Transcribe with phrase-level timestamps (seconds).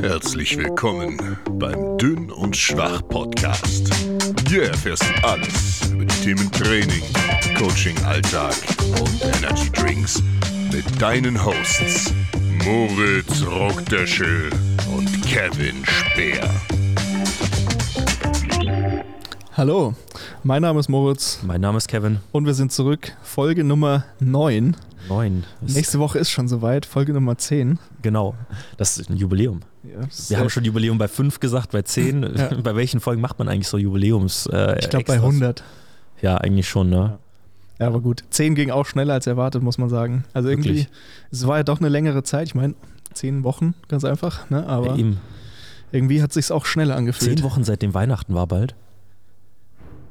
[0.00, 3.90] Herzlich willkommen beim Dünn und Schwach Podcast.
[4.48, 7.02] Hier erfährst du alles über die Themen Training,
[7.58, 8.54] Coaching, Alltag
[9.00, 10.22] und Energy Drinks
[10.72, 12.12] mit deinen Hosts
[12.64, 14.50] Moritz Rockdöschel
[14.96, 16.48] und Kevin Speer.
[19.54, 19.94] Hallo,
[20.44, 22.20] mein Name ist Moritz Mein Name ist Kevin.
[22.32, 23.12] und wir sind zurück.
[23.22, 24.76] Folge Nummer 9.
[25.08, 25.44] Neun.
[25.60, 27.78] Nächste Woche ist schon soweit, Folge Nummer 10.
[28.02, 28.34] Genau.
[28.76, 29.60] Das ist ein Jubiläum.
[29.82, 32.22] Ja, Wir haben schon Jubiläum bei fünf gesagt, bei zehn.
[32.36, 32.54] Ja.
[32.62, 34.46] Bei welchen Folgen macht man eigentlich so Jubiläums?
[34.46, 35.30] Äh, Ich glaube bei Extras?
[35.34, 35.64] 100.
[36.20, 37.18] Ja, eigentlich schon, ne?
[37.80, 38.22] Ja, aber gut.
[38.30, 40.24] 10 ging auch schneller als erwartet, muss man sagen.
[40.34, 40.88] Also irgendwie, Wirklich?
[41.32, 42.46] es war ja doch eine längere Zeit.
[42.48, 42.74] Ich meine,
[43.14, 44.48] 10 Wochen, ganz einfach.
[44.50, 44.64] Ne?
[44.66, 45.18] Aber Ja, eben.
[45.90, 47.38] irgendwie hat sich auch schneller angefühlt.
[47.38, 48.76] Zehn Wochen seitdem Weihnachten war bald.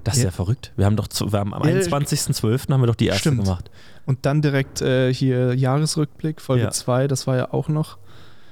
[0.04, 0.32] Das ist ja, Ja.
[0.32, 0.74] verrückt.
[0.76, 2.72] Wir haben doch zu, wir haben am Ja, 21.12.
[2.74, 3.44] haben wir doch die erste Stimmt.
[3.44, 3.70] gemacht.
[4.06, 6.72] Und dann direkt äh, hier Jahresrückblick, Folge Ja.
[6.72, 7.98] 2, das war ja auch noch.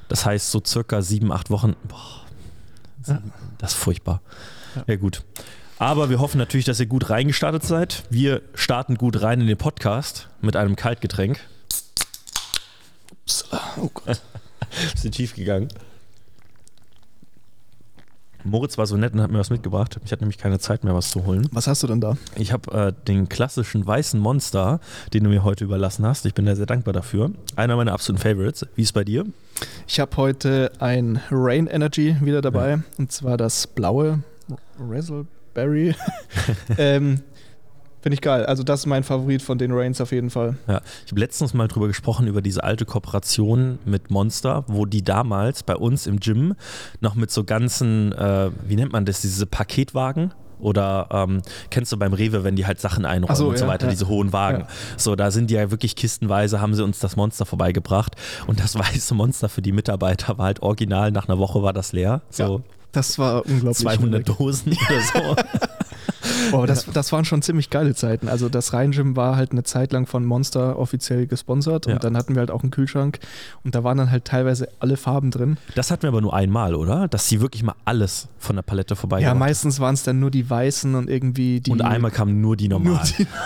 [0.07, 1.75] Das heißt so circa sieben, acht Wochen.
[1.87, 2.25] Boah,
[3.07, 3.21] Ja.
[3.57, 4.21] das ist furchtbar.
[4.75, 4.83] Ja.
[4.87, 4.95] Ja.
[4.95, 5.23] gut.
[5.77, 8.03] Aber wir hoffen natürlich, dass ihr gut reingestartet seid.
[8.09, 11.39] Wir starten gut rein in den Podcast mit einem Kaltgetränk.
[13.11, 13.45] Ups,
[13.81, 14.21] oh Gott.
[14.93, 15.69] Bisschen tief gegangen.
[18.49, 19.99] Moritz war so nett und hat mir was mitgebracht.
[20.03, 21.47] Ich hatte nämlich keine Zeit mehr, was zu holen.
[21.51, 22.17] Was hast du denn da?
[22.35, 24.79] Ich habe äh, den klassischen weißen Monster,
[25.13, 26.25] den du mir heute überlassen hast.
[26.25, 27.31] Ich bin da sehr dankbar dafür.
[27.55, 28.65] Einer meiner absoluten Favorites.
[28.75, 29.25] Wie ist bei dir?
[29.87, 34.23] Ich habe heute ein Rain Energy wieder dabei und zwar das blaue
[34.79, 35.95] Razzleberry.
[36.77, 37.21] ähm,
[38.01, 38.45] Finde ich geil.
[38.45, 40.57] Also das ist mein Favorit von den Rains auf jeden Fall.
[40.67, 45.03] Ja, ich habe letztens mal drüber gesprochen, über diese alte Kooperation mit Monster, wo die
[45.03, 46.55] damals bei uns im Gym
[47.01, 50.33] noch mit so ganzen, äh, wie nennt man das, diese Paketwagen?
[50.59, 53.71] Oder ähm, kennst du beim Rewe, wenn die halt Sachen einräumen so, und so ja,
[53.71, 53.91] weiter, ja.
[53.91, 54.61] diese hohen Wagen.
[54.61, 54.67] Ja.
[54.97, 58.15] So, da sind die ja wirklich kistenweise, haben sie uns das Monster vorbeigebracht.
[58.45, 61.93] Und das weiße Monster für die Mitarbeiter war halt original, nach einer Woche war das
[61.93, 62.21] leer.
[62.29, 62.61] So
[62.91, 63.77] Das war unglaublich.
[63.77, 64.37] 200 schwierig.
[64.37, 65.35] Dosen oder so.
[66.51, 68.27] Oh, das, das waren schon ziemlich geile Zeiten.
[68.27, 71.99] Also das Rhein Gym war halt eine Zeit lang von Monster offiziell gesponsert und Ja.
[71.99, 73.19] dann hatten wir halt auch einen Kühlschrank
[73.63, 75.57] und da waren dann halt teilweise alle Farben drin.
[75.75, 77.07] Das hatten wir aber nur einmal, oder?
[77.07, 80.31] Dass sie wirklich mal alles von der Palette Ja, vorbeigebracht meistens waren es dann nur
[80.31, 81.71] die weißen und irgendwie die.
[81.71, 83.07] Und einmal kamen nur die nur normalen.
[83.17, 83.27] die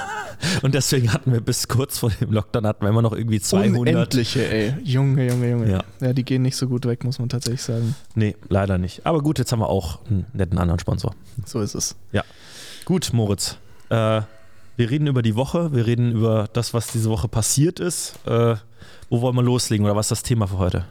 [0.61, 3.79] Und deswegen hatten wir bis kurz vor dem Lockdown hatten wir immer noch irgendwie 200.
[3.79, 4.73] unendliche, ey.
[4.83, 5.71] Junge, Junge, Junge.
[5.71, 5.83] Ja.
[6.01, 7.95] ja, die gehen nicht so gut weg, muss man tatsächlich sagen.
[8.15, 9.05] Nee, leider nicht.
[9.05, 11.15] Aber gut, jetzt haben wir auch einen netten anderen Sponsor.
[11.45, 11.95] So ist es.
[12.85, 13.57] Gut, Moritz.
[13.89, 14.21] Äh,
[14.75, 18.15] wir reden über die Woche, wir reden über das, was diese Woche passiert ist.
[18.25, 18.55] Äh,
[19.09, 20.85] wo wollen wir loslegen oder was ist das Thema für heute?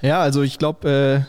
[0.00, 1.26] Ja, also ich glaube,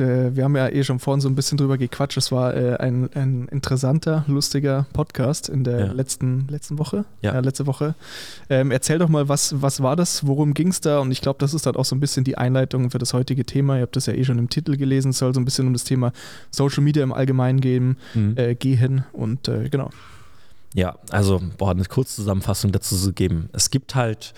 [0.00, 2.16] äh, d- wir haben ja eh schon vorhin so ein bisschen drüber gequatscht.
[2.16, 5.92] Es war äh, ein, ein interessanter, lustiger Podcast in der Ja.
[5.92, 7.04] letzten, letzten Woche.
[7.20, 7.38] Ja.
[7.40, 7.94] letzte Woche.
[8.50, 10.26] Ähm, erzähl doch mal, was, was war das?
[10.26, 10.98] Worum ging es da?
[11.00, 13.44] Und ich glaube, das ist dann auch so ein bisschen die Einleitung für das heutige
[13.44, 13.76] Thema.
[13.76, 15.10] Ihr habt das ja eh schon im Titel gelesen.
[15.10, 16.12] Es soll so ein bisschen um das Thema
[16.50, 17.96] Social Media im Allgemeinen gehen,
[18.36, 19.04] äh, gehen.
[19.12, 19.90] Und äh, genau.
[20.74, 23.50] Ja, also, boah, eine Kurzzusammenfassung dazu zu geben.
[23.52, 24.32] Es gibt halt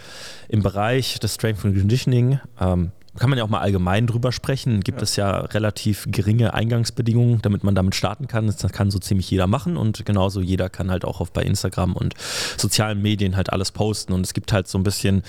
[0.49, 4.81] im Bereich des Strength and Conditioning, ähm, kann man ja auch mal allgemein drüber sprechen,
[4.81, 5.03] gibt Ja.
[5.05, 8.47] es ja relativ geringe Eingangsbedingungen, damit man damit starten kann.
[8.47, 11.95] Das kann so ziemlich jeder machen und genauso jeder kann halt auch auf bei Instagram
[11.95, 12.15] und
[12.57, 14.13] sozialen Medien halt alles posten.
[14.13, 15.23] Und es gibt halt so ein bisschen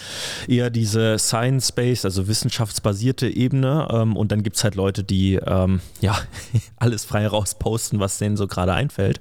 [0.47, 3.87] eher diese Science-Based, also wissenschaftsbasierte Ebene.
[3.91, 6.17] Ähm, und dann gibt es halt Leute, die ähm, ja
[6.77, 9.19] alles frei raus posten, was denen so gerade einfällt.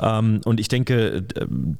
[0.00, 1.24] Ähm, und ich denke,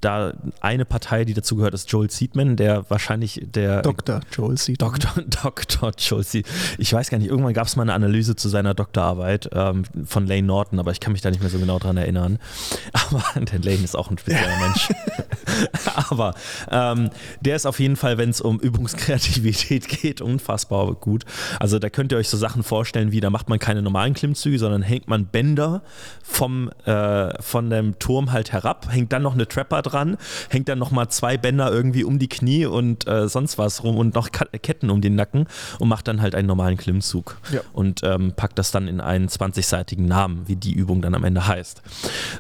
[0.01, 4.21] da eine Partei, die dazu gehört, ist Joel Seedman, der wahrscheinlich der Dr.
[4.33, 4.81] Joel Seed.
[4.83, 5.23] Dr.
[5.43, 5.93] Dr.
[5.99, 6.47] Joel Seed.
[6.79, 10.27] Ich weiß gar nicht, irgendwann gab es mal eine Analyse zu seiner Doktorarbeit ähm, von
[10.27, 12.39] Lane Norton, aber ich kann mich da nicht mehr so genau dran erinnern.
[12.93, 14.89] Aber der Lane ist auch ein spezieller Mensch.
[16.11, 16.35] aber
[16.71, 21.25] ähm, der ist auf jeden Fall, wenn es um Übungskreativität geht, unfassbar gut.
[21.61, 24.59] Also da könnt ihr euch so Sachen vorstellen, wie da macht man keine normalen Klimmzüge,
[24.59, 25.83] sondern hängt man Bänder
[26.23, 30.17] vom, äh, von dem Turm halt herab, hängt dann noch eine Trapper dran,
[30.51, 34.15] hängt dann nochmal zwei Bänder irgendwie um die Knie und äh, sonst was rum und
[34.15, 35.47] noch Ketten um den Nacken
[35.79, 37.61] und macht dann halt einen normalen Klimmzug Ja.
[37.73, 41.47] und ähm, packt das dann in einen 20-seitigen Namen, wie die Übung dann am Ende
[41.47, 41.83] heißt.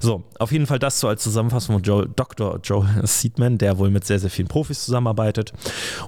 [0.01, 2.59] So, auf jeden Fall das so als Zusammenfassung von Joel, Dr.
[2.63, 5.53] Joel Seedman, der wohl mit sehr, sehr vielen Profis zusammenarbeitet.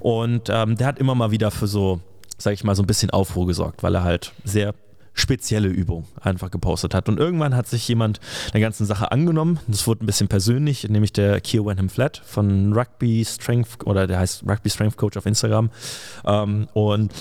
[0.00, 2.00] Und ähm, der hat immer mal wieder für so,
[2.36, 4.74] sag ich mal, so ein bisschen Aufruhr gesorgt, weil er halt sehr
[5.18, 7.08] spezielle Übung einfach gepostet hat.
[7.08, 8.20] Und irgendwann hat sich jemand
[8.52, 9.58] der ganzen Sache angenommen.
[9.66, 14.20] Das wurde ein bisschen persönlich, nämlich der Keir Wenham Flat von Rugby Strength oder der
[14.20, 15.70] heißt Rugby Strength Coach auf Instagram.
[16.24, 17.12] Ähm, und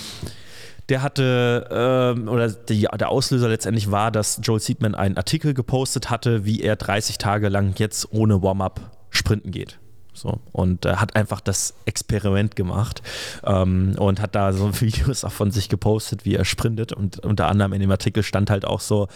[0.88, 6.08] der hatte, ähm, oder die, der Auslöser letztendlich war, dass Joel Seedman einen Artikel gepostet
[6.08, 9.78] hatte, wie er 30 Tage lang jetzt ohne Warm-up sprinten geht.
[10.18, 13.02] So, und äh, hat einfach das Experiment gemacht
[13.44, 16.92] ähm, und hat da so Videos auch von sich gepostet, wie er sprintet.
[16.92, 19.08] Und unter anderem in dem Artikel stand halt auch so,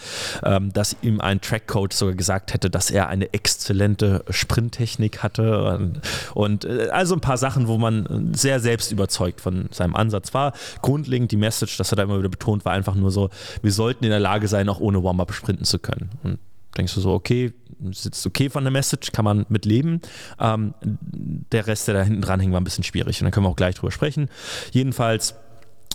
[0.43, 5.75] ähm, dass ihm ein Trackcoach sogar gesagt hätte, dass er eine exzellente Sprinttechnik hatte.
[5.75, 6.01] Und,
[6.33, 10.53] und äh, also ein paar Sachen, wo man sehr selbst überzeugt von seinem Ansatz war.
[10.81, 13.29] Grundlegend die Message, das hat er immer wieder betont, war einfach nur so,
[13.61, 16.09] wir sollten in der Lage sein, auch ohne Warm-up sprinten zu können.
[16.23, 16.39] Und
[16.77, 17.53] denkst du so, okay,
[17.91, 20.01] sitzt okay von der Message, kann man mit leben.
[20.39, 23.45] Ähm, der Rest, der da hinten dran hing, war ein bisschen schwierig und da können
[23.45, 24.29] wir auch gleich drüber sprechen.
[24.71, 25.35] Jedenfalls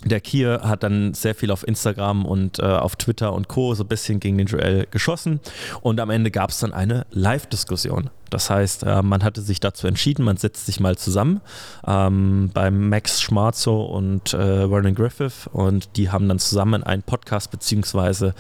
[0.05, 3.75] der Kier hat dann sehr viel auf Instagram und äh, auf Twitter und Co.
[3.75, 5.41] so ein bisschen gegen den Joel geschossen
[5.81, 8.11] und am Ende gab es dann eine Live-Diskussion.
[8.31, 11.41] Das heißt, äh, man hatte sich dazu entschieden, man setzt sich mal zusammen
[11.85, 17.51] ähm, beim Max Schmarzo und äh, Vernon Griffith und die haben dann zusammen einen Podcast,
[17.51, 18.35] beziehungsweise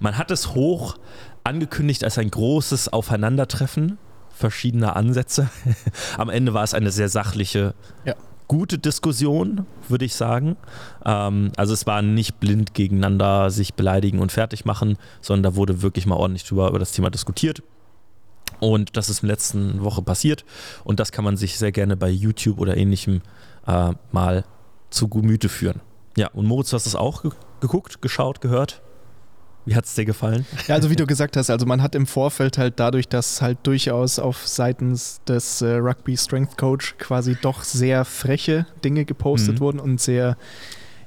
[0.00, 0.96] man hat es hoch
[1.44, 3.98] angekündigt als ein großes Aufeinandertreffen
[4.34, 5.50] verschiedener Ansätze.
[6.18, 7.74] Am Ende war es eine sehr sachliche,
[8.04, 8.14] ja.
[8.48, 10.56] gute Diskussion, würde ich sagen.
[11.04, 15.82] Ähm, also es war nicht blind gegeneinander sich beleidigen und fertig machen, sondern da wurde
[15.82, 17.62] wirklich mal ordentlich drüber über das Thema diskutiert.
[18.60, 20.44] Und das ist in der letzten Woche passiert.
[20.84, 23.22] Und das kann man sich sehr gerne bei YouTube oder ähnlichem
[23.66, 24.44] äh, mal
[24.90, 25.80] zu Gemüte führen.
[26.16, 27.24] Ja, und Moritz, du hast das auch
[27.60, 28.82] geguckt, geschaut, gehört?
[29.64, 30.44] Wie hat es dir gefallen?
[30.68, 33.58] Ja, also wie du gesagt hast, also man hat im Vorfeld halt dadurch, dass halt
[33.64, 39.60] durchaus auf seitens des äh, Rugby Strength Coach quasi doch sehr freche Dinge gepostet mhm.
[39.60, 40.36] wurden und sehr,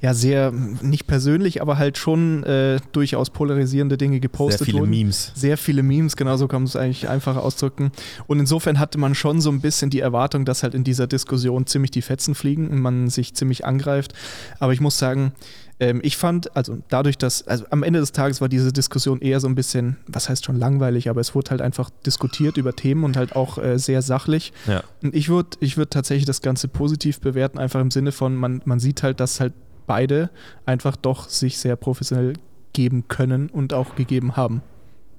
[0.02, 4.66] ja, sehr nicht persönlich, aber halt schon äh, durchaus polarisierende Dinge gepostet wurden.
[4.66, 4.90] Sehr viele wurden.
[4.92, 5.32] Memes.
[5.36, 7.92] Sehr viele Memes, genau so kann man es eigentlich einfacher ausdrücken.
[8.28, 11.66] Und insofern hatte man schon so ein bisschen die Erwartung, dass halt in dieser Diskussion
[11.66, 14.14] ziemlich die Fetzen fliegen und man sich ziemlich angreift.
[14.60, 15.32] Aber ich muss sagen,
[15.80, 19.40] ähm, ich fand, also dadurch, dass, also am Ende des Tages war diese Diskussion eher
[19.40, 23.04] so ein bisschen, was heißt schon langweilig, aber es wurde halt einfach diskutiert über Themen
[23.04, 24.54] und halt auch äh, sehr sachlich.
[24.68, 24.84] Ja.
[25.04, 28.62] Und ich würde ich würd tatsächlich das Ganze positiv bewerten, einfach im Sinne von, man,
[28.66, 29.54] man sieht halt, dass halt
[29.86, 30.30] beide
[30.66, 32.34] einfach doch sich sehr professionell
[32.74, 34.62] geben können und auch gegeben haben.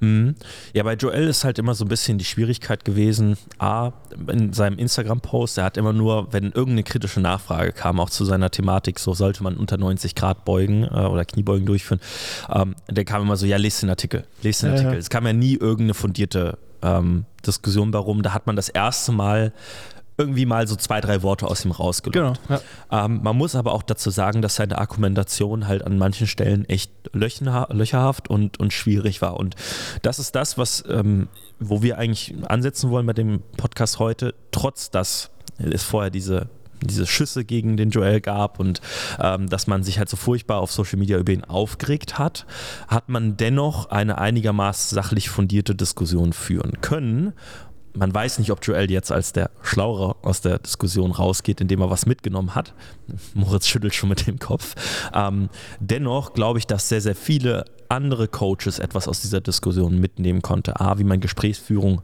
[0.00, 0.34] Mhm.
[0.72, 3.92] Ja, bei Joel ist halt immer so ein bisschen die Schwierigkeit gewesen, A,
[4.30, 8.50] in seinem Instagram-Post, er hat immer nur, wenn irgendeine kritische Nachfrage kam, auch zu seiner
[8.50, 12.00] Thematik, so sollte man unter 90 Grad beugen äh, oder Kniebeugen durchführen,
[12.52, 14.92] ähm, der kam immer so, ja, lest den Artikel, lest den ja, Artikel.
[14.94, 14.98] Ja.
[14.98, 19.52] Es kam ja nie irgendeine fundierte ähm, Diskussion darum, da hat man das erste Mal
[20.18, 22.40] irgendwie mal so zwei, drei Worte aus ihm rausgelockt.
[22.48, 22.60] Genau,
[22.90, 23.04] ja.
[23.04, 26.90] ähm, man muss aber auch dazu sagen, dass seine Argumentation halt an manchen Stellen echt
[27.12, 29.36] löcherhaft und, und schwierig war.
[29.36, 29.56] Und
[30.02, 31.28] das ist das, was, ähm,
[31.58, 36.48] wo wir eigentlich ansetzen wollen bei dem Podcast heute, trotz dass es vorher diese
[36.82, 38.82] diese Schüsse gegen den Joel gab und
[39.18, 42.46] ähm, dass man sich halt so furchtbar auf Social Media über ihn aufgeregt hat,
[42.86, 47.32] hat man dennoch eine einigermaßen sachlich fundierte Diskussion führen können
[47.96, 51.90] man weiß nicht, ob Joel jetzt als der Schlauere aus der Diskussion rausgeht, indem er
[51.90, 52.74] was mitgenommen hat.
[53.34, 54.74] Moritz schüttelt schon mit dem Kopf.
[55.14, 55.48] Ähm,
[55.80, 60.80] dennoch glaube ich, dass sehr, sehr viele andere Coaches etwas aus dieser Diskussion mitnehmen konnte.
[60.80, 62.02] A, wie man Gesprächsführung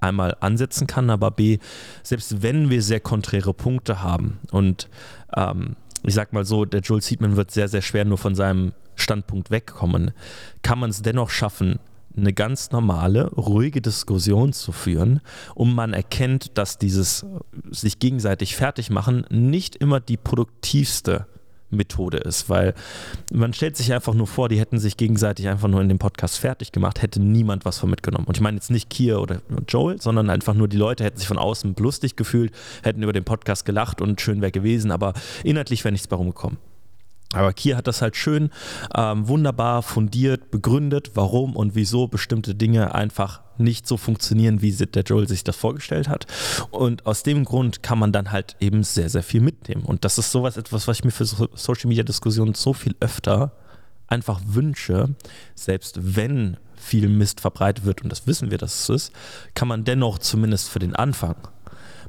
[0.00, 1.58] einmal ansetzen kann, aber B,
[2.02, 4.88] selbst wenn wir sehr konträre Punkte haben und
[5.36, 8.72] ähm, ich sag mal so, der Joel Seedman wird sehr, sehr schwer nur von seinem
[8.94, 10.12] Standpunkt wegkommen,
[10.62, 11.78] kann man es dennoch schaffen,
[12.16, 15.20] eine ganz normale, ruhige Diskussion zu führen
[15.54, 17.24] und man erkennt, dass dieses
[17.70, 21.26] sich gegenseitig fertig machen nicht immer die produktivste
[21.70, 22.74] Methode ist, weil
[23.32, 26.38] man stellt sich einfach nur vor, die hätten sich gegenseitig einfach nur in dem Podcast
[26.38, 28.26] fertig gemacht, hätte niemand was von mitgenommen.
[28.26, 31.28] Und ich meine jetzt nicht Kier oder Joel, sondern einfach nur die Leute hätten sich
[31.28, 35.84] von außen lustig gefühlt, hätten über den Podcast gelacht und schön wäre gewesen, aber inhaltlich
[35.84, 36.58] wäre nichts bei rumgekommen.
[37.32, 38.50] Aber Kier hat das halt schön,
[38.94, 45.04] ähm, wunderbar fundiert, begründet, warum und wieso bestimmte Dinge einfach nicht so funktionieren, wie der
[45.04, 46.26] Joel sich das vorgestellt hat.
[46.70, 49.84] Und aus dem Grund kann man dann halt eben sehr, sehr viel mitnehmen.
[49.84, 53.52] Und das ist sowas etwas, was ich mir für Social Media Diskussionen so viel öfter
[54.08, 55.14] einfach wünsche,
[55.54, 59.12] selbst wenn viel Mist verbreitet wird, und das wissen wir, dass es ist,
[59.54, 61.36] kann man dennoch zumindest für den Anfang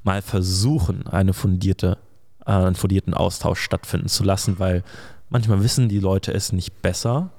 [0.04, 2.00] mal versuchen, eine fundierte
[2.46, 4.84] äh, einen fundierten Austausch stattfinden zu lassen, weil
[5.30, 7.32] manchmal wissen die Leute es nicht besser.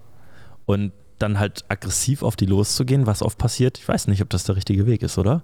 [0.65, 3.79] Und dann halt aggressiv auf die loszugehen, was oft passiert.
[3.79, 5.43] Ich weiß nicht, ob das der richtige Weg ist, oder?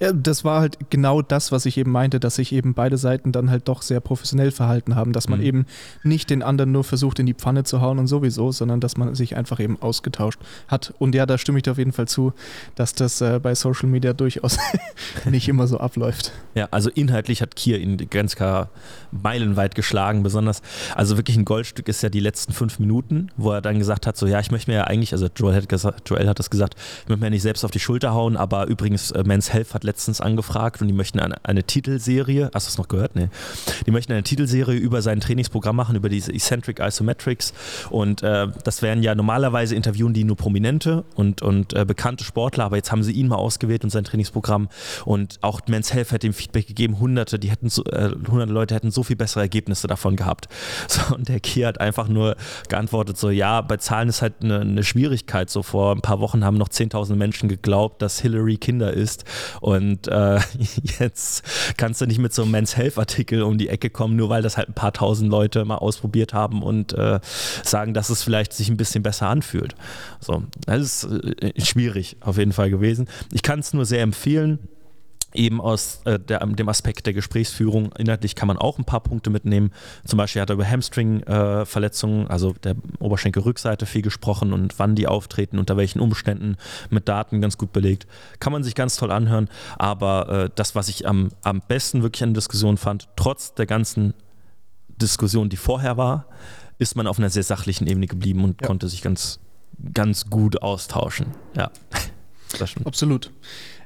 [0.00, 3.32] Ja, das war halt genau das, was ich eben meinte, dass sich eben beide Seiten
[3.32, 5.46] dann halt doch sehr professionell verhalten haben, dass man mhm.
[5.46, 5.66] eben
[6.02, 9.14] nicht den anderen nur versucht in die Pfanne zu hauen und sowieso, sondern dass man
[9.14, 10.94] sich einfach eben ausgetauscht hat.
[10.98, 12.32] Und ja, da stimme ich dir auf jeden Fall zu,
[12.74, 14.58] dass das äh, bei Social Media durchaus
[15.24, 16.32] nicht immer so abläuft.
[16.54, 18.70] Ja, also inhaltlich hat Kier ihn ganz klar
[19.10, 20.62] meilenweit geschlagen, besonders,
[20.94, 24.16] also wirklich ein Goldstück ist ja die letzten fünf Minuten, wo er dann gesagt hat,
[24.16, 27.08] so ja, ich möchte mir ja eigentlich, Also Joel hat, Joel hat das gesagt, ich
[27.08, 30.20] möchte mir nicht selbst auf die Schulter hauen, aber übrigens, äh, Men's Health hat letztens
[30.20, 33.16] angefragt und die möchten eine, eine Titelserie, hast du es noch gehört?
[33.16, 33.28] Nee.
[33.86, 37.52] Die möchten eine Titelserie über sein Trainingsprogramm machen, über diese Eccentric Isometrics
[37.90, 42.64] und äh, das wären ja normalerweise interviewen die nur Prominente und, und äh, bekannte Sportler,
[42.64, 44.68] aber jetzt haben sie ihn mal ausgewählt und sein Trainingsprogramm
[45.04, 48.74] und auch Men's Health hat ihm Feedback gegeben, hunderte, die hätten so, äh, hunderte Leute
[48.74, 50.48] hätten so viel bessere Ergebnisse davon gehabt.
[50.88, 52.36] So, und der Kier hat einfach nur
[52.68, 55.48] geantwortet so, ja, bei Zahlen ist halt eine, eine Schwierigkeit.
[55.50, 59.24] So vor ein paar Wochen haben noch 10.000 Menschen geglaubt, dass Hillary Kinder ist
[59.60, 60.40] und äh,
[61.00, 61.42] jetzt
[61.76, 64.42] kannst du nicht mit so einem Men's Health Artikel um die Ecke kommen, nur weil
[64.42, 67.20] das halt ein paar tausend Leute mal ausprobiert haben und äh,
[67.64, 69.74] sagen, dass es vielleicht sich ein bisschen besser anfühlt.
[70.20, 73.08] So, das ist äh, schwierig auf jeden Fall gewesen.
[73.32, 74.58] Ich kann es nur sehr empfehlen
[75.34, 77.92] eben aus äh, der, dem Aspekt der Gesprächsführung.
[77.98, 79.72] Inhaltlich kann man auch ein paar Punkte mitnehmen.
[80.04, 85.06] Zum Beispiel hat er über Hamstring-Verletzungen, äh, also der Oberschenkelrückseite viel gesprochen und wann die
[85.06, 86.56] auftreten, unter welchen Umständen,
[86.90, 88.06] mit Daten ganz gut belegt.
[88.40, 89.48] Kann man sich ganz toll anhören.
[89.76, 93.66] Aber äh, das, was ich am, am besten wirklich an der Diskussion fand, trotz der
[93.66, 94.14] ganzen
[94.88, 96.26] Diskussion, die vorher war,
[96.78, 98.66] ist man auf einer sehr sachlichen Ebene geblieben und ja.
[98.66, 99.40] konnte sich ganz,
[99.92, 101.26] ganz gut austauschen.
[101.56, 101.70] Ja,
[102.58, 102.86] das stimmt.
[102.86, 103.30] Absolut.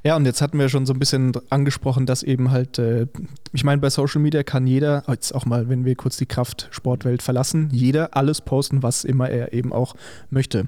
[0.04, 3.06] Ja, und jetzt hatten wir schon so ein bisschen angesprochen, dass eben halt, äh,
[3.52, 7.22] ich meine, bei Social Media kann jeder, jetzt auch mal, wenn wir kurz die Kraftsportwelt
[7.22, 9.94] verlassen, jeder alles posten, was immer er eben auch
[10.28, 10.66] möchte.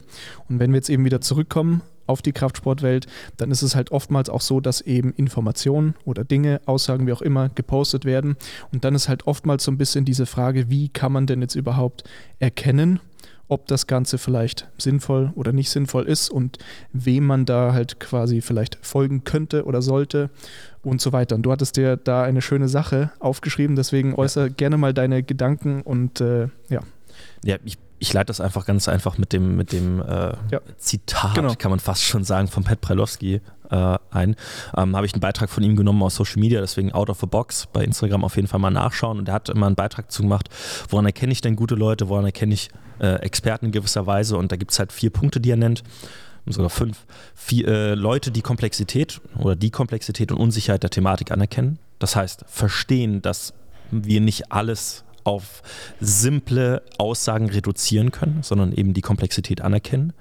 [0.48, 4.28] Und wenn wir jetzt eben wieder zurückkommen auf die Kraftsportwelt, dann ist es halt oftmals
[4.28, 8.36] auch so, dass eben Informationen oder Dinge, Aussagen, wie auch immer, gepostet werden.
[8.72, 11.56] Und dann ist halt oftmals so ein bisschen diese Frage, wie kann man denn jetzt
[11.56, 12.04] überhaupt
[12.38, 13.00] erkennen,
[13.48, 16.58] ob das Ganze vielleicht sinnvoll oder nicht sinnvoll ist und
[16.92, 20.30] wem man da halt quasi vielleicht folgen könnte oder sollte
[20.82, 21.34] und so weiter.
[21.34, 24.52] Und du hattest dir da eine schöne Sache aufgeschrieben, deswegen äußere ja.
[24.52, 26.80] gerne mal deine Gedanken und äh, ja.
[27.44, 30.60] Ja, ich, ich leite das einfach ganz einfach mit dem, mit dem äh, ja.
[30.78, 31.54] Zitat, genau.
[31.54, 33.40] kann man fast schon sagen, von Pat Prelowski
[33.74, 34.36] äh, ein.
[34.76, 37.26] Ähm, Habe ich einen Beitrag von ihm genommen aus Social Media, deswegen out of the
[37.26, 39.18] box bei Instagram auf jeden Fall mal nachschauen.
[39.18, 40.48] Und er hat immer einen Beitrag zu gemacht,
[40.88, 42.68] woran erkenne ich denn gute Leute, woran erkenne ich
[43.00, 44.36] äh, Experten in gewisser Weise.
[44.36, 45.82] Und da gibt es halt vier Punkte, die er nennt
[46.46, 51.78] sogar fünf, vier, äh, Leute, die Komplexität oder die Komplexität und Unsicherheit der Thematik anerkennen.
[51.98, 53.54] Das heißt, verstehen, dass
[53.90, 55.62] wir nicht alles auf
[56.00, 60.12] simple Aussagen reduzieren können, sondern eben die Komplexität anerkennen,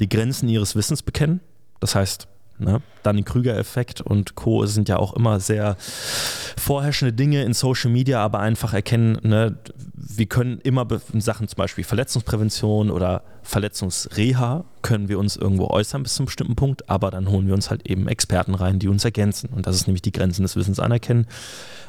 [0.00, 1.40] die Grenzen ihres Wissens bekennen.
[1.78, 2.26] Das heißt,
[2.58, 2.80] Ne?
[3.02, 4.66] Dann den Krüger-Effekt und Co.
[4.66, 5.76] sind ja auch immer sehr
[6.56, 9.56] vorherrschende Dinge in Social Media, aber einfach erkennen, ne,
[9.94, 10.86] wir können immer
[11.18, 16.56] Sachen zum Beispiel Verletzungsprävention oder Verletzungsreha können wir uns irgendwo äußern bis zu einem bestimmten
[16.56, 19.50] Punkt, aber dann holen wir uns halt eben Experten rein, die uns ergänzen.
[19.50, 21.26] Und das ist nämlich die Grenzen des Wissens anerkennen.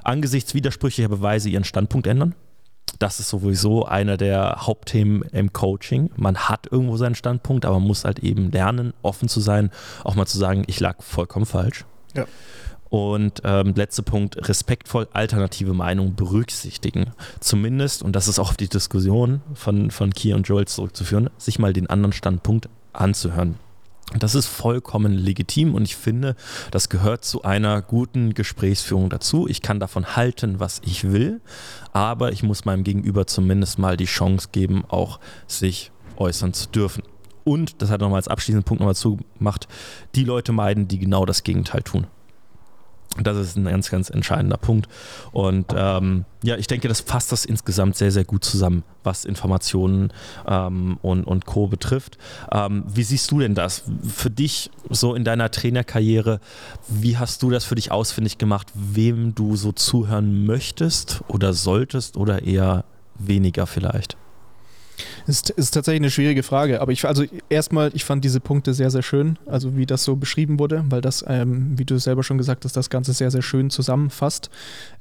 [0.03, 2.35] Angesichts widersprüchlicher Beweise ihren Standpunkt ändern
[2.99, 6.11] das ist sowieso einer der Hauptthemen im Coaching.
[6.15, 9.71] Man hat irgendwo seinen Standpunkt, aber man muss halt eben lernen, offen zu sein,
[10.03, 11.85] auch mal zu sagen, ich lag vollkommen falsch.
[12.15, 12.25] Ja.
[12.89, 17.11] Und ähm, letzter Punkt, respektvoll alternative Meinungen berücksichtigen.
[17.39, 21.59] Zumindest, und das ist auch auf die Diskussion von, von Kier und Joel zurückzuführen, sich
[21.59, 23.55] mal den anderen Standpunkt anzuhören.
[24.17, 26.35] Das ist vollkommen legitim und ich finde,
[26.71, 29.47] das gehört zu einer guten Gesprächsführung dazu.
[29.47, 31.41] Ich kann davon halten, was ich will,
[31.93, 37.03] aber ich muss meinem Gegenüber zumindest mal die Chance geben, auch sich äußern zu dürfen.
[37.43, 39.67] Und, das hat nochmal als abschließenden Punkt nochmal zugemacht,
[40.15, 42.07] die Leute meiden, die genau das Gegenteil tun.
[43.17, 44.87] Das ist ein ganz, ganz entscheidender Punkt.
[45.31, 50.13] Und ähm, ja, ich denke, das fasst das insgesamt sehr, sehr gut zusammen, was Informationen
[50.47, 51.67] ähm, und, und Co.
[51.67, 52.17] betrifft.
[52.51, 53.83] Ähm, wie siehst du denn das?
[54.07, 56.39] Für dich so in deiner Trainerkarriere,
[56.87, 62.15] wie hast du das für dich ausfindig gemacht, wem du so zuhören möchtest oder solltest
[62.15, 62.85] oder eher
[63.17, 64.17] weniger vielleicht?
[65.29, 68.89] Ist, ist tatsächlich eine schwierige Frage, aber ich, also erstmal, ich fand diese Punkte sehr,
[68.89, 72.39] sehr schön, also wie das so beschrieben wurde, weil das, ähm, wie du selber schon
[72.39, 74.49] gesagt hast, das Ganze sehr, sehr schön zusammenfasst.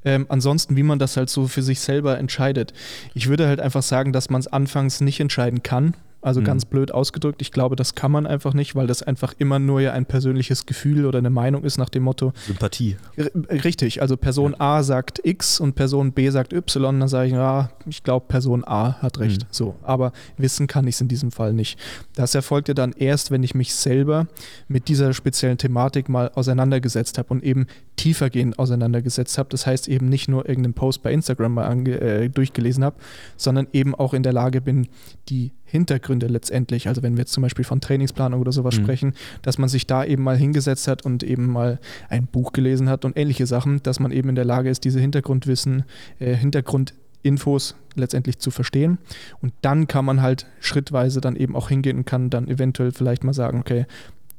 [0.05, 2.75] Ähm, ansonsten, wie man das halt so für sich selber entscheidet.
[3.15, 6.45] Ich würde halt einfach sagen, dass man es anfangs nicht entscheiden kann, also mhm.
[6.45, 9.81] ganz blöd ausgedrückt, ich glaube, das kann man einfach nicht, weil das einfach immer nur
[9.81, 12.33] ja ein persönliches Gefühl oder eine Meinung ist nach dem Motto.
[12.47, 12.97] Sympathie.
[13.17, 14.79] Richtig, also Person ja.
[14.79, 18.65] A sagt X und Person B sagt Y, dann sage ich, ja, ich glaube, Person
[18.67, 19.43] A hat recht.
[19.43, 19.49] Mhm.
[19.51, 21.79] So, aber wissen kann ich es in diesem Fall nicht.
[22.15, 24.27] Das erfolgt ja dann erst, wenn ich mich selber
[24.67, 29.49] mit dieser speziellen Thematik mal auseinandergesetzt habe und eben tiefergehend auseinandergesetzt habe.
[29.51, 32.97] Das heißt eben nicht nur irgendeinen Post bei Instagram mal äh, durchgelesen habe,
[33.37, 34.89] sondern eben auch in der Lage bin,
[35.29, 38.83] die Hintergründe letztendlich, also wenn wir jetzt zum Beispiel von Trainingsplanung oder sowas mhm.
[38.83, 39.13] sprechen,
[39.43, 43.05] dass man sich da eben mal hingesetzt hat und eben mal ein Buch gelesen hat
[43.05, 45.85] und ähnliche Sachen, dass man eben in der Lage ist, diese Hintergrundwissen,
[46.19, 48.99] äh, Hintergrund Infos letztendlich zu verstehen.
[49.41, 53.25] Und dann kann man halt schrittweise dann eben auch hingehen und kann dann eventuell vielleicht
[53.25, 53.87] mal sagen, okay,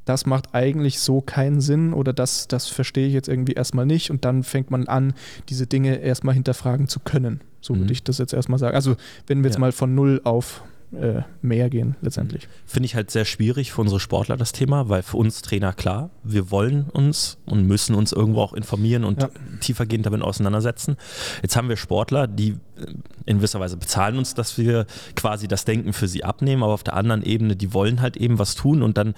[0.06, 4.10] das macht eigentlich so keinen Sinn oder das, das verstehe ich jetzt irgendwie erstmal nicht.
[4.10, 5.14] Und dann fängt man an,
[5.50, 7.42] diese Dinge erstmal hinterfragen zu können.
[7.62, 7.82] So mhm.
[7.82, 8.76] würde ich das jetzt erstmal sagen.
[8.76, 8.96] Also
[9.28, 9.60] wenn wir jetzt ja.
[9.60, 12.48] mal von null auf äh, mehr gehen letztendlich.
[12.66, 16.10] Finde ich halt sehr schwierig für unsere Sportler das Thema, weil für uns Trainer klar,
[16.24, 19.30] wir wollen uns und müssen uns irgendwo auch informieren und ja.
[19.60, 20.98] tiefergehend damit auseinandersetzen.
[21.42, 22.86] Jetzt haben wir Sportler, die äh,
[23.26, 26.84] in gewisser Weise bezahlen uns, dass wir quasi das Denken für sie abnehmen, aber auf
[26.84, 29.14] der anderen Ebene, die wollen halt eben was tun und dann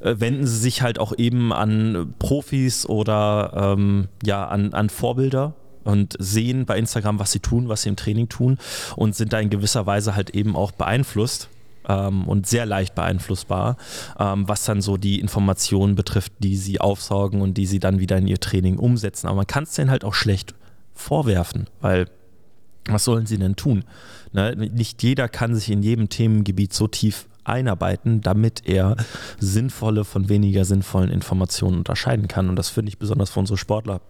[0.00, 5.54] äh, wenden sie sich halt auch eben an Profis oder ähm, ja an, an Vorbilder
[5.86, 8.58] und sehen bei Instagram, was sie tun, was sie im Training tun
[8.96, 11.48] und sind da in gewisser Weise halt eben auch beeinflusst
[11.88, 13.76] ähm, und sehr leicht beeinflussbar,
[14.18, 18.18] ähm, was dann so die Informationen betrifft, die sie aufsaugen und die sie dann wieder
[18.18, 19.26] in ihr Training umsetzen.
[19.26, 20.54] Aber man kann es denen halt auch schlecht
[20.94, 22.06] vorwerfen, weil
[22.88, 23.84] was sollen sie denn tun?
[24.32, 24.54] Ne?
[24.56, 28.96] Nicht jeder kann sich in jedem Themengebiet so tief einarbeiten, damit er
[29.38, 32.48] sinnvolle von weniger sinnvollen Informationen unterscheiden kann.
[32.48, 34.00] Und das finde ich besonders für unsere Sportler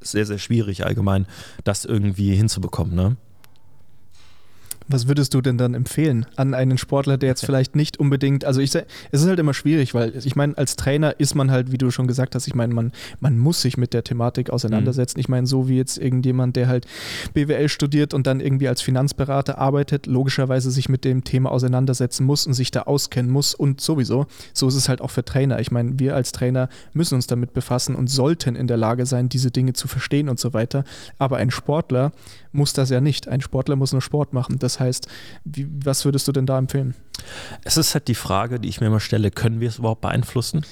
[0.00, 1.26] sehr, sehr schwierig allgemein,
[1.64, 2.94] das irgendwie hinzubekommen.
[2.94, 3.16] Ne?
[4.88, 8.60] Was würdest du denn dann empfehlen an einen Sportler, der jetzt vielleicht nicht unbedingt, also
[8.60, 11.78] ich es ist halt immer schwierig, weil ich meine, als Trainer ist man halt, wie
[11.78, 15.18] du schon gesagt hast, ich meine, man, man muss sich mit der Thematik auseinandersetzen.
[15.18, 15.20] Mhm.
[15.20, 16.86] Ich meine, so wie jetzt irgendjemand, der halt
[17.34, 22.46] BWL studiert und dann irgendwie als Finanzberater arbeitet, logischerweise sich mit dem Thema auseinandersetzen muss
[22.46, 24.26] und sich da auskennen muss und sowieso.
[24.52, 25.60] So ist es halt auch für Trainer.
[25.60, 29.28] Ich meine, wir als Trainer müssen uns damit befassen und sollten in der Lage sein,
[29.28, 30.84] diese Dinge zu verstehen und so weiter.
[31.18, 32.12] Aber ein Sportler
[32.52, 33.28] muss das ja nicht.
[33.28, 34.58] Ein Sportler muss nur Sport machen.
[34.58, 35.08] Das heißt,
[35.44, 36.94] wie, was würdest du denn da empfehlen?
[37.64, 40.64] Es ist halt die Frage, die ich mir immer stelle, können wir es überhaupt beeinflussen?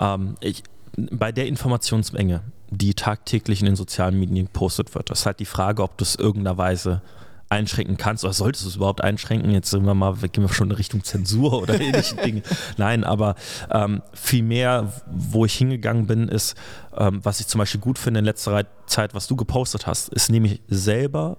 [0.00, 0.62] Ähm, ich,
[0.96, 5.82] bei der Informationsmenge, die tagtäglich in den sozialen Medien gepostet wird, ist halt die Frage,
[5.82, 7.02] ob du es irgendeiner Weise
[7.48, 9.50] einschränken kannst oder solltest du es überhaupt einschränken?
[9.50, 12.42] Jetzt sind wir mal, gehen wir schon in Richtung Zensur oder ähnliche Dinge.
[12.76, 13.36] Nein, aber
[13.70, 16.56] ähm, vielmehr, wo ich hingegangen bin, ist,
[16.96, 20.30] ähm, was ich zum Beispiel gut finde in letzter Zeit, was du gepostet hast, ist
[20.30, 21.36] nämlich selber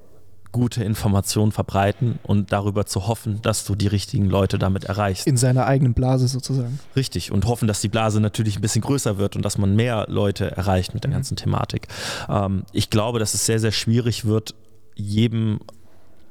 [0.55, 5.27] gute Informationen verbreiten und darüber zu hoffen, dass du die richtigen Leute damit erreichst.
[5.27, 6.79] In seiner eigenen Blase sozusagen.
[6.95, 7.33] Richtig.
[7.33, 10.55] Und hoffen, dass die Blase natürlich ein bisschen größer wird und dass man mehr Leute
[10.55, 11.15] erreicht mit der mhm.
[11.15, 11.89] ganzen Thematik.
[12.29, 14.55] Ähm, ich glaube, dass es sehr, sehr schwierig wird,
[14.95, 15.59] jedem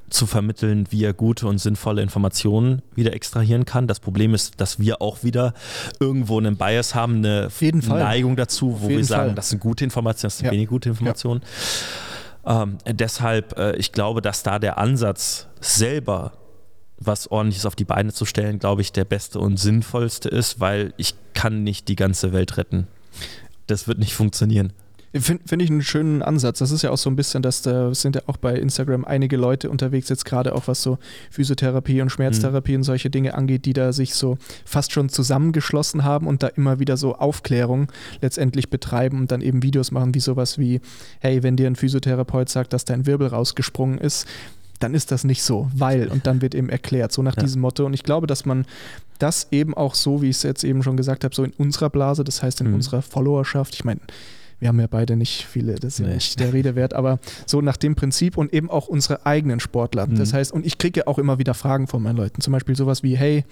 [0.08, 3.87] zu vermitteln, wie er gute und sinnvolle Informationen wieder extrahieren kann.
[3.87, 5.52] Das Problem ist, dass wir auch wieder
[6.00, 9.34] irgendwo einen Bias haben, eine Neigung dazu, wo wir sagen, Fall.
[9.34, 10.52] das sind gute Informationen, das sind ja.
[10.52, 11.42] wenig gute Informationen.
[11.42, 11.48] Ja.
[12.46, 16.33] Ähm, deshalb, äh, ich glaube, dass da der Ansatz selber
[16.98, 20.94] was ordentliches auf die Beine zu stellen, glaube ich, der beste und sinnvollste ist, weil
[20.96, 22.87] ich kann nicht die ganze Welt retten.
[23.66, 24.72] Das wird nicht funktionieren.
[25.16, 26.59] Finde find ich einen schönen Ansatz.
[26.59, 29.37] Das ist ja auch so ein bisschen, dass da sind ja auch bei Instagram einige
[29.37, 30.98] Leute unterwegs, jetzt gerade auch was so
[31.31, 32.79] Physiotherapie und Schmerztherapie mhm.
[32.79, 36.81] und solche Dinge angeht, die da sich so fast schon zusammengeschlossen haben und da immer
[36.81, 40.81] wieder so Aufklärung letztendlich betreiben und dann eben Videos machen, wie sowas wie,
[41.20, 44.27] hey, wenn dir ein Physiotherapeut sagt, dass dein Wirbel rausgesprungen ist,
[44.81, 47.42] dann ist das nicht so, weil, und dann wird eben erklärt, so nach ja.
[47.42, 47.87] diesem Motto.
[47.87, 48.66] Und ich glaube, dass man
[49.18, 51.88] das eben auch so, wie ich es jetzt eben schon gesagt habe, so in unserer
[51.88, 52.74] Blase, das heißt in mhm.
[52.74, 54.00] unserer Followerschaft, ich meine,
[54.58, 56.08] wir haben ja beide nicht viele, das ist nee.
[56.08, 59.60] ja nicht der Rede wert, aber so nach dem Prinzip und eben auch unsere eigenen
[59.60, 60.06] Sportler.
[60.06, 60.16] Mhm.
[60.16, 62.76] Das heißt, und ich kriege ja auch immer wieder Fragen von meinen Leuten, zum Beispiel
[62.76, 63.44] sowas wie, hey,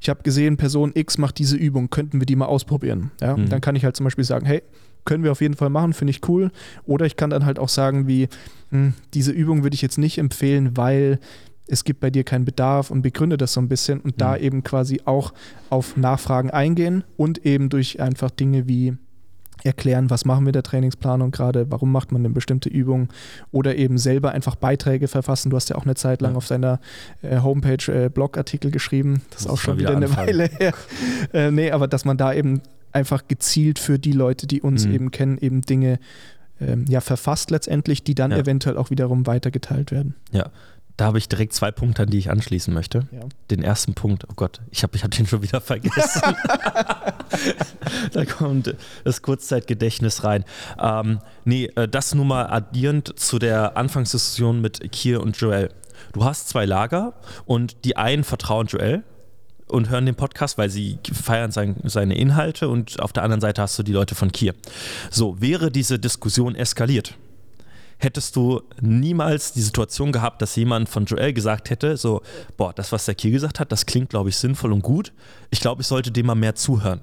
[0.00, 3.10] ich habe gesehen, Person X macht diese Übung, könnten wir die mal ausprobieren?
[3.20, 3.36] Ja?
[3.36, 3.48] Mhm.
[3.50, 4.62] Dann kann ich halt zum Beispiel sagen, hey,
[5.04, 6.50] können wir auf jeden Fall machen, finde ich cool.
[6.86, 8.28] Oder ich kann dann halt auch sagen, wie,
[8.70, 11.18] mh, hm, diese Übung würde ich jetzt nicht empfehlen, weil
[11.66, 14.18] es gibt bei dir keinen Bedarf und begründe das so ein bisschen und mhm.
[14.18, 15.32] da eben quasi auch
[15.68, 18.96] auf Nachfragen eingehen und eben durch einfach Dinge wie
[19.64, 23.08] erklären, was machen wir der Trainingsplanung gerade, warum macht man eine bestimmte Übung
[23.52, 25.50] oder eben selber einfach Beiträge verfassen.
[25.50, 26.36] Du hast ja auch eine Zeit lang ja.
[26.38, 26.80] auf deiner
[27.22, 30.74] äh, Homepage äh, Blogartikel geschrieben, das ist auch schon wieder, wieder eine Weile her.
[31.32, 34.94] Äh, nee, aber dass man da eben einfach gezielt für die Leute, die uns mhm.
[34.94, 35.98] eben kennen, eben Dinge
[36.60, 38.38] ähm, ja verfasst letztendlich, die dann ja.
[38.38, 40.14] eventuell auch wiederum weitergeteilt werden.
[40.32, 40.50] Ja,
[41.00, 43.06] da habe ich direkt zwei Punkte, an die ich anschließen möchte.
[43.10, 43.20] Ja.
[43.50, 46.20] Den ersten Punkt, oh Gott, ich habe ich hab den schon wieder vergessen.
[48.12, 50.44] da kommt das Kurzzeitgedächtnis rein.
[50.78, 55.70] Ähm, nee, äh, das nur mal addierend zu der Anfangsdiskussion mit Kier und Joel.
[56.12, 57.14] Du hast zwei Lager
[57.46, 59.02] und die einen vertrauen Joel
[59.68, 63.62] und hören den Podcast, weil sie feiern sein, seine Inhalte und auf der anderen Seite
[63.62, 64.54] hast du die Leute von Kier.
[65.10, 67.14] So, wäre diese Diskussion eskaliert,
[68.00, 72.22] hättest du niemals die Situation gehabt, dass jemand von Joel gesagt hätte, so,
[72.56, 75.12] boah, das, was der Kiel gesagt hat, das klingt, glaube ich, sinnvoll und gut.
[75.50, 77.02] Ich glaube, ich sollte dem mal mehr zuhören.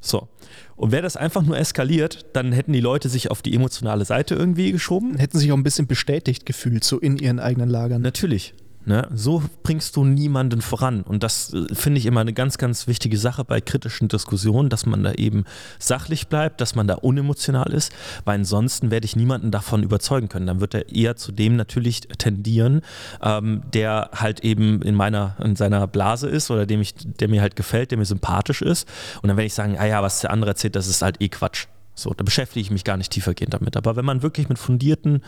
[0.00, 0.28] So.
[0.76, 4.34] Und wäre das einfach nur eskaliert, dann hätten die Leute sich auf die emotionale Seite
[4.34, 5.16] irgendwie geschoben.
[5.16, 8.02] Hätten sich auch ein bisschen bestätigt gefühlt, so in ihren eigenen Lagern.
[8.02, 8.54] Natürlich.
[8.86, 9.08] Ne?
[9.12, 11.02] So bringst du niemanden voran.
[11.02, 14.86] Und das äh, finde ich immer eine ganz, ganz wichtige Sache bei kritischen Diskussionen, dass
[14.86, 15.44] man da eben
[15.80, 17.92] sachlich bleibt, dass man da unemotional ist,
[18.24, 20.46] weil ansonsten werde ich niemanden davon überzeugen können.
[20.46, 22.82] Dann wird er eher zu dem natürlich tendieren,
[23.20, 27.42] ähm, der halt eben in meiner, in seiner Blase ist oder dem ich, der mir
[27.42, 28.88] halt gefällt, der mir sympathisch ist.
[29.20, 31.28] Und dann werde ich sagen, ah ja, was der andere erzählt, das ist halt eh
[31.28, 31.66] Quatsch.
[31.96, 33.76] So, da beschäftige ich mich gar nicht tiefergehend damit.
[33.76, 35.24] Aber wenn man wirklich mit fundierten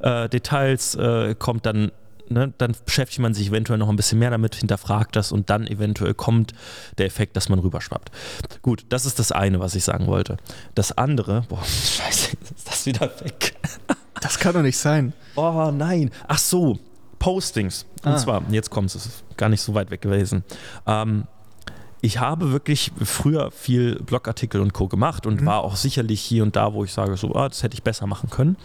[0.00, 1.90] äh, Details äh, kommt, dann
[2.30, 5.66] ne, dann beschäftigt man sich eventuell noch ein bisschen mehr damit, hinterfragt das und dann
[5.66, 6.52] eventuell kommt
[6.98, 8.10] der Effekt, dass man rüberschwappt.
[8.62, 10.36] Gut, das ist das eine, was ich sagen wollte.
[10.74, 13.54] Das andere, boah, scheiße, ist das wieder weg.
[14.20, 15.12] Das kann doch nicht sein.
[15.36, 16.78] Oh nein, ach so,
[17.18, 17.86] Postings.
[18.04, 18.16] Und Ah.
[18.16, 20.44] zwar, jetzt kommt es, ist gar nicht so weit weg gewesen.
[20.86, 21.24] Ähm,
[22.00, 24.86] ich habe wirklich früher viel Blogartikel und Co.
[24.86, 27.74] gemacht und war auch sicherlich hier und da, wo ich sage, so, ah, das hätte
[27.74, 28.56] ich besser machen können.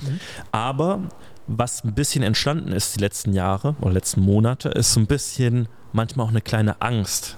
[0.51, 0.99] Aber
[1.47, 5.67] was ein bisschen entstanden ist die letzten Jahre oder letzten Monate, ist so ein bisschen
[5.91, 7.37] manchmal auch eine kleine Angst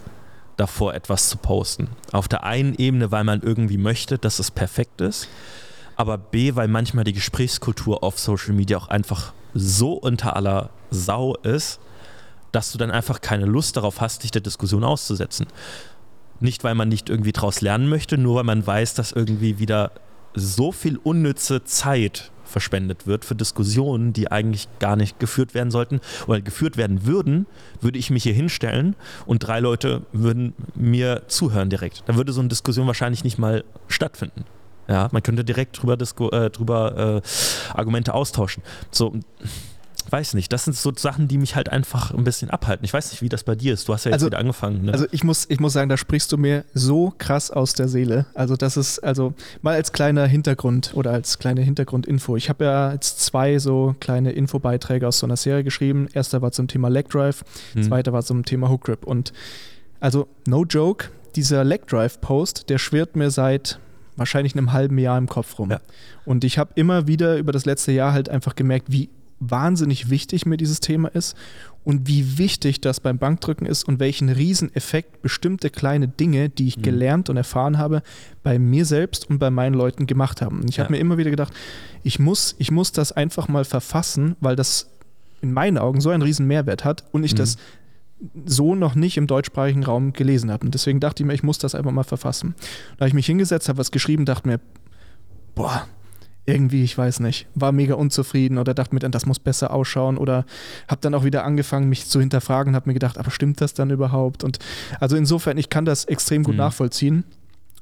[0.58, 1.90] davor, etwas zu posten.
[2.12, 5.28] Auf der einen Ebene, weil man irgendwie möchte, dass es perfekt ist,
[5.96, 11.36] aber B, weil manchmal die Gesprächskultur auf Social Media auch einfach so unter aller Sau
[11.36, 11.80] ist,
[12.52, 15.48] dass du dann einfach keine Lust darauf hast, dich der Diskussion auszusetzen.
[16.40, 19.92] Nicht, weil man nicht irgendwie daraus lernen möchte, nur weil man weiß, dass irgendwie wieder
[20.34, 26.00] so viel unnütze Zeit verschwendet wird für Diskussionen, die eigentlich gar nicht geführt werden sollten
[26.28, 27.46] oder geführt werden würden,
[27.82, 32.04] würde ich mich hier hinstellen und drei Leute würden mir zuhören direkt.
[32.06, 34.46] Dann würde so eine Diskussion wahrscheinlich nicht mal stattfinden.
[34.88, 38.62] Ja, man könnte direkt drüber, Disku äh, drüber äh, Argumente austauschen.
[38.92, 39.14] So,
[40.12, 42.86] weiß nicht, das sind so Sachen, die mich halt einfach ein bisschen abhalten.
[42.86, 43.88] Ich weiß nicht, wie das bei dir ist.
[43.88, 44.86] Du hast ja jetzt Also- wieder angefangen.
[44.86, 44.92] Ne?
[44.94, 48.26] Also ich muss, ich muss sagen, da sprichst du mir so krass aus der Seele.
[48.34, 52.36] Also das ist, also mal als kleiner Hintergrund oder als kleine Hintergrundinfo.
[52.38, 56.08] Ich habe ja jetzt zwei so kleine Infobeiträge aus so einer Serie geschrieben.
[56.14, 57.84] Erster war zum Thema Leg Drive, Hm.
[57.84, 59.06] zweiter war zum Thema Hook Grip.
[59.06, 59.34] Und
[60.00, 63.80] also no joke, dieser Leg Drive Post, der schwirrt mir seit
[64.18, 65.72] wahrscheinlich einem halben Jahr im Kopf rum.
[65.72, 65.82] Ja.
[66.24, 69.10] Und ich habe immer wieder über das letzte Jahr halt einfach gemerkt, wie
[69.40, 71.36] wahnsinnig wichtig mir dieses Thema ist
[71.84, 76.78] und wie wichtig das beim Bankdrücken ist und welchen Rieseneffekt bestimmte kleine Dinge, die ich
[76.78, 76.82] Mhm.
[76.84, 78.02] gelernt und erfahren habe,
[78.44, 80.62] bei mir selbst und bei meinen Leuten gemacht haben.
[80.62, 80.92] Und ich habe Ja.
[80.92, 81.54] mir immer wieder gedacht,
[82.04, 84.90] ich muss, ich muss das einfach mal verfassen, weil das
[85.42, 87.38] in meinen Augen so einen riesen Mehrwert hat und ich Mhm.
[87.38, 87.58] das
[88.46, 90.66] so noch nicht im deutschsprachigen Raum gelesen habe.
[90.66, 92.56] Und deswegen dachte ich mir, ich muss das einfach mal verfassen.
[92.98, 94.60] Da habe ich mich hingesetzt, habe was geschrieben, dachte mir,
[95.54, 95.86] boah,
[96.46, 100.18] irgendwie, ich weiß nicht, war mega unzufrieden oder dachte mir dann, das muss besser ausschauen
[100.18, 100.46] oder
[100.88, 103.74] habe dann auch wieder angefangen, mich zu hinterfragen und habe mir gedacht, aber stimmt das
[103.74, 104.44] dann überhaupt?
[104.44, 104.60] Und
[105.00, 106.60] also insofern, ich kann das extrem gut Mhm.
[106.60, 107.24] nachvollziehen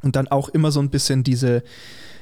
[0.02, 1.64] und dann auch immer so ein bisschen diese,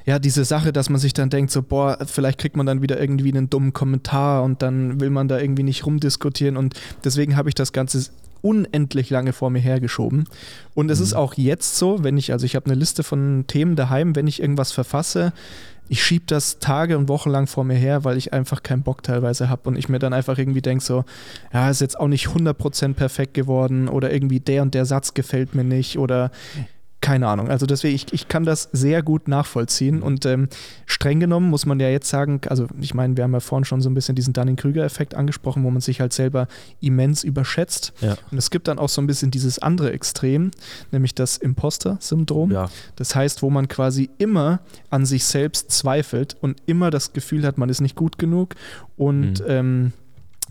[0.06, 3.00] ja, diese Sache, dass man sich dann denkt, so, boah, vielleicht kriegt man dann wieder
[3.00, 6.74] irgendwie einen dummen Kommentar und dann will man da irgendwie nicht rumdiskutieren und
[7.04, 8.10] deswegen habe ich das Ganze
[8.42, 10.26] unendlich lange vor mir hergeschoben.
[10.74, 11.04] Und es Mhm.
[11.06, 14.28] ist auch jetzt so, wenn ich, also ich habe eine Liste von Themen daheim, wenn
[14.28, 15.34] ich irgendwas verfasse,
[15.90, 19.04] ich schiebe das Tage und Wochen lang vor mir her, weil ich einfach keinen Bock
[19.04, 21.04] teilweise habe und ich mir dann einfach irgendwie denke so,
[21.52, 25.54] ja, ist jetzt auch nicht 100% perfekt geworden oder irgendwie der und der Satz gefällt
[25.54, 26.32] mir nicht oder
[27.02, 27.50] keine Ahnung.
[27.50, 30.48] Also deswegen, ich, ich kann das sehr gut nachvollziehen und ähm,
[30.86, 33.82] streng genommen muss man ja jetzt sagen, also ich meine, wir haben ja vorhin schon
[33.82, 36.48] so ein bisschen diesen Dunning-Krüger-Effekt angesprochen, wo man sich halt selber
[36.80, 37.94] immens überschätzt.
[38.02, 38.16] ja.
[38.32, 40.52] Und es gibt dann auch so ein bisschen dieses andere Extrem,
[40.92, 42.52] nämlich das Imposter-Syndrom.
[42.52, 42.70] ja.
[42.96, 44.60] Das heißt, wo man quasi immer
[44.92, 48.54] an sich selbst zweifelt und immer das Gefühl hat, man ist nicht gut genug.
[48.96, 49.46] Und Mhm.
[49.48, 49.94] ähm,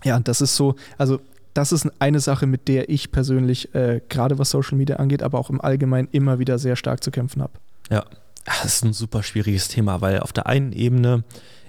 [0.03, 1.19] ja, das ist so, also
[1.53, 5.39] das ist eine Sache, mit der ich persönlich, äh, gerade was Social Media angeht, aber
[5.39, 7.53] auch im Allgemeinen immer wieder sehr stark zu kämpfen habe.
[7.89, 8.05] Ja,
[8.45, 11.23] das ist ein super schwieriges Thema, weil auf der einen Ebene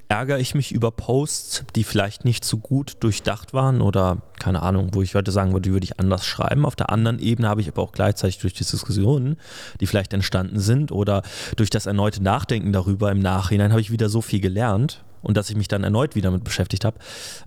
[0.09, 4.91] ärgere ich mich über Posts, die vielleicht nicht so gut durchdacht waren oder keine Ahnung,
[4.93, 6.67] wo ich heute sagen würde, die würde ich anders schreiben.
[6.67, 9.37] Auf der anderen Ebene habe ich aber auch gleichzeitig durch die Diskussionen,
[9.81, 11.23] die vielleicht entstanden sind oder
[11.57, 15.51] durch das erneute Nachdenken darüber im Nachhinein habe ich wieder so viel gelernt und dass
[15.51, 16.99] ich mich dann erneut wieder damit beschäftigt habe,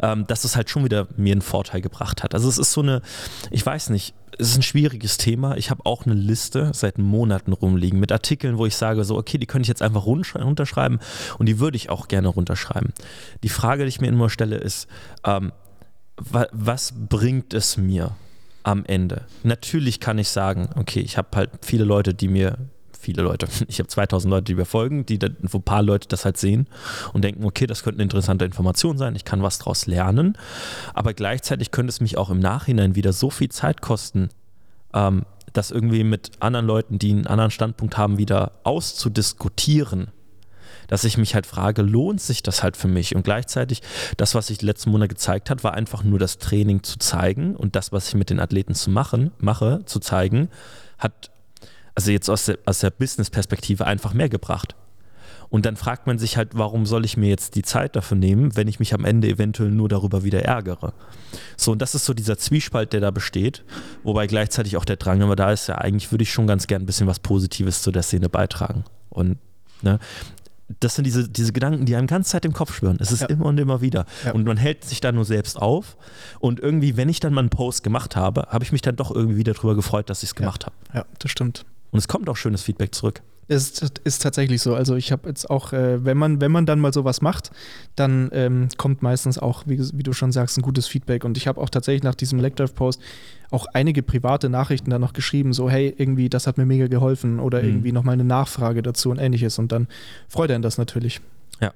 [0.01, 2.33] ähm, dass es halt schon wieder mir einen Vorteil gebracht hat.
[2.33, 3.01] Also es ist so eine,
[3.51, 5.55] ich weiß nicht, es ist ein schwieriges Thema.
[5.55, 9.37] Ich habe auch eine Liste seit Monaten rumliegen mit Artikeln, wo ich sage, so, okay,
[9.37, 10.99] die könnte ich jetzt einfach runtersch- runterschreiben
[11.37, 12.93] und die würde ich auch gerne runterschreiben.
[13.43, 14.87] Die Frage, die ich mir immer stelle, ist,
[15.23, 15.51] ähm,
[16.17, 18.11] wa was bringt es mir
[18.63, 19.25] am Ende?
[19.43, 22.57] Natürlich kann ich sagen, okay, ich habe halt viele Leute, die mir
[23.05, 23.47] viele Leute.
[23.67, 26.67] Ich habe 2000 Leute, die mir folgen, die, wo ein paar Leute das halt sehen
[27.13, 30.37] und denken, okay, das könnte eine interessante Information sein, ich kann was daraus lernen.
[30.93, 34.29] Aber gleichzeitig könnte es mich auch im Nachhinein wieder so viel Zeit kosten,
[34.93, 40.07] ähm, das irgendwie mit anderen Leuten, die einen anderen Standpunkt haben, wieder auszudiskutieren,
[40.87, 43.15] dass ich mich halt frage, lohnt sich das halt für mich?
[43.15, 43.81] Und gleichzeitig,
[44.17, 47.55] das, was sich die letzten Monate gezeigt hat, war einfach nur das Training zu zeigen
[47.55, 50.49] und das, was ich mit den Athleten zu machen, mache, zu zeigen,
[50.97, 51.31] hat
[51.95, 54.75] also jetzt aus der, aus der Business-Perspektive einfach mehr gebracht.
[55.49, 58.55] Und dann fragt man sich halt, warum soll ich mir jetzt die Zeit dafür nehmen,
[58.55, 60.93] wenn ich mich am Ende eventuell nur darüber wieder ärgere.
[61.55, 63.63] So, und das ist so dieser Zwiespalt, der da besteht,
[64.03, 66.81] wobei gleichzeitig auch der Drang immer da ist, ja, eigentlich würde ich schon ganz gern
[66.81, 68.83] ein bisschen was Positives zu der Szene beitragen.
[69.09, 69.37] Und
[69.81, 69.99] ne,
[70.79, 72.97] das sind diese, diese Gedanken, die einem ganz Zeit im Kopf schwören.
[72.99, 73.27] Es ist ja.
[73.27, 74.05] immer und immer wieder.
[74.25, 74.33] Ja.
[74.33, 75.95] Und man hält sich da nur selbst auf.
[76.39, 79.13] Und irgendwie, wenn ich dann mal einen Post gemacht habe, habe ich mich dann doch
[79.13, 80.67] irgendwie wieder darüber gefreut, dass ich es gemacht ja.
[80.67, 80.97] habe.
[80.97, 81.65] Ja, das stimmt.
[81.95, 83.21] Und es kommt auch schönes Feedback zurück.
[83.47, 84.75] Es ist, ist tatsächlich so.
[84.75, 87.51] Also ich habe jetzt auch, äh, wenn man, wenn man dann mal sowas macht,
[87.95, 91.23] dann ähm, kommt meistens auch, wie, wie, du schon sagst, ein gutes Feedback.
[91.23, 92.99] Und ich habe auch tatsächlich nach diesem Lectdive-Post
[93.49, 97.39] auch einige private Nachrichten dann noch geschrieben, so hey, irgendwie, das hat mir mega geholfen
[97.39, 97.69] oder mhm.
[97.69, 99.57] irgendwie nochmal eine Nachfrage dazu und ähnliches.
[99.57, 99.87] Und dann
[100.27, 101.21] freut einen das natürlich.
[101.61, 101.71] Ja.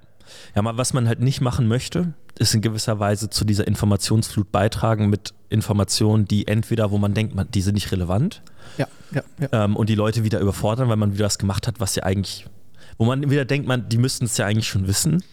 [0.55, 4.51] Ja, mal was man halt nicht machen möchte, ist in gewisser Weise zu dieser Informationsflut
[4.51, 8.41] beitragen mit Informationen, die entweder, wo man denkt, man, die sind nicht relevant,
[8.77, 9.65] ja, ja, ja.
[9.65, 12.45] Ähm, und die Leute wieder überfordern, weil man wieder was gemacht hat, was ja eigentlich,
[12.97, 15.23] wo man wieder denkt, man, die müssten es ja eigentlich schon wissen.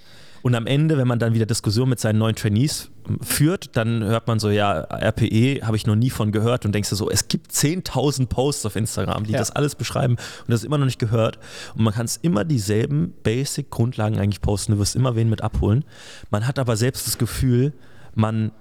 [0.46, 4.28] Und am Ende, wenn man dann wieder Diskussionen mit seinen neuen Trainees führt, dann hört
[4.28, 7.26] man so, ja, RPE habe ich noch nie von gehört und denkst du so, es
[7.26, 9.40] gibt 10.000 Posts auf Instagram, die ja.
[9.40, 11.40] das alles beschreiben und das ist immer noch nicht gehört.
[11.74, 15.85] Und man kann es immer dieselben Basic-Grundlagen eigentlich posten, du wirst immer wen mit abholen.
[16.30, 17.72] Man hat aber selbst das Gefühl,
[18.14, 18.52] man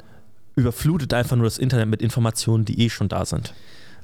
[0.55, 3.53] überflutet einfach nur das Internet mit Informationen, die eh schon da sind.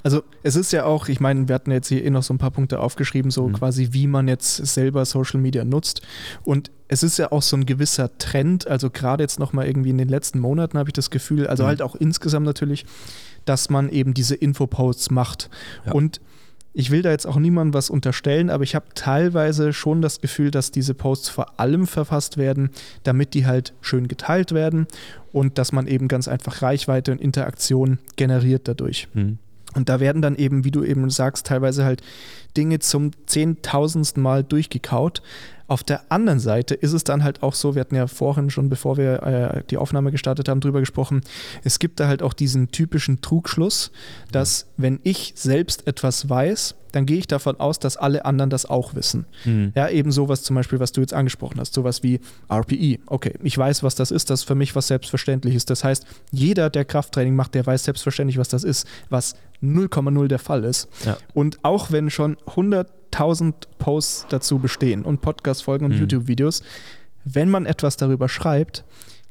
[0.03, 2.37] Also es ist ja auch, ich meine, wir hatten jetzt hier eh noch so ein
[2.37, 3.53] paar Punkte aufgeschrieben, so mhm.
[3.53, 6.01] quasi, wie man jetzt selber Social Media nutzt.
[6.43, 9.97] Und es ist ja auch so ein gewisser Trend, also gerade jetzt nochmal irgendwie in
[9.97, 11.67] den letzten Monaten habe ich das Gefühl, also mhm.
[11.67, 12.85] halt auch insgesamt natürlich,
[13.45, 15.49] dass man eben diese Infoposts macht.
[15.85, 15.93] Ja.
[15.93, 16.19] Und
[16.73, 20.51] ich will da jetzt auch niemandem was unterstellen, aber ich habe teilweise schon das Gefühl,
[20.51, 22.69] dass diese Posts vor allem verfasst werden,
[23.03, 24.87] damit die halt schön geteilt werden
[25.31, 29.09] und dass man eben ganz einfach Reichweite und Interaktion generiert dadurch.
[29.13, 29.37] Mhm.
[29.73, 32.01] Und da werden dann eben, wie du eben sagst, teilweise halt
[32.57, 35.21] Dinge zum zehntausendsten Mal durchgekaut.
[35.71, 38.67] Auf der anderen Seite ist es dann halt auch so, wir hatten ja vorhin schon,
[38.67, 41.21] bevor wir äh, die Aufnahme gestartet haben, drüber gesprochen,
[41.63, 43.93] es gibt da halt auch diesen typischen Trugschluss,
[44.33, 48.65] dass wenn ich selbst etwas weiß, dann gehe ich davon aus, dass alle anderen das
[48.65, 49.27] auch wissen.
[49.45, 49.71] Mhm.
[49.73, 52.19] Ja, eben sowas zum Beispiel, was du jetzt angesprochen hast, sowas wie
[52.51, 52.99] RPE.
[53.05, 55.69] Okay, ich weiß, was das ist, das ist für mich was selbstverständlich ist.
[55.69, 60.39] Das heißt, jeder, der Krafttraining macht, der weiß selbstverständlich, was das ist, was 0,0 der
[60.39, 60.89] Fall ist.
[61.05, 61.15] Ja.
[61.33, 62.35] Und auch wenn schon
[63.11, 66.01] 100.000 Posts dazu bestehen und Podcast-Folgen und mhm.
[66.01, 66.63] YouTube-Videos,
[67.23, 68.83] wenn man etwas darüber schreibt,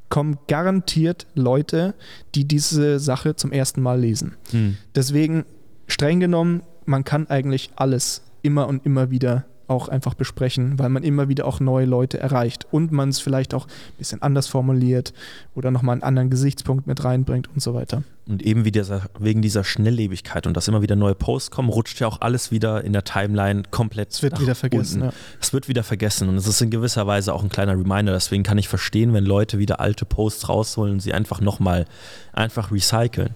[0.08, 1.94] kommen garantiert Leute,
[2.34, 4.36] die diese Sache zum ersten Mal lesen.
[4.52, 4.76] Mhm.
[4.94, 5.44] Deswegen
[5.86, 11.02] streng genommen man kann eigentlich alles immer und immer wieder auch einfach besprechen, weil man
[11.02, 15.14] immer wieder auch neue Leute erreicht und man es vielleicht auch ein bisschen anders formuliert
[15.54, 18.02] oder nochmal einen anderen Gesichtspunkt mit reinbringt und so weiter.
[18.28, 22.00] Und eben wie dieser, wegen dieser Schnelllebigkeit und dass immer wieder neue Posts kommen, rutscht
[22.00, 24.10] ja auch alles wieder in der Timeline komplett.
[24.10, 25.02] Es wird wieder vergessen.
[25.02, 25.12] Ja.
[25.40, 28.12] Es wird wieder vergessen und es ist in gewisser Weise auch ein kleiner Reminder.
[28.12, 31.86] Deswegen kann ich verstehen, wenn Leute wieder alte Posts rausholen und sie einfach nochmal
[32.32, 33.34] einfach recyceln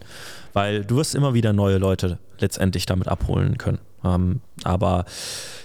[0.55, 3.79] weil du wirst immer wieder neue Leute letztendlich damit abholen können.
[4.05, 5.05] Ähm, aber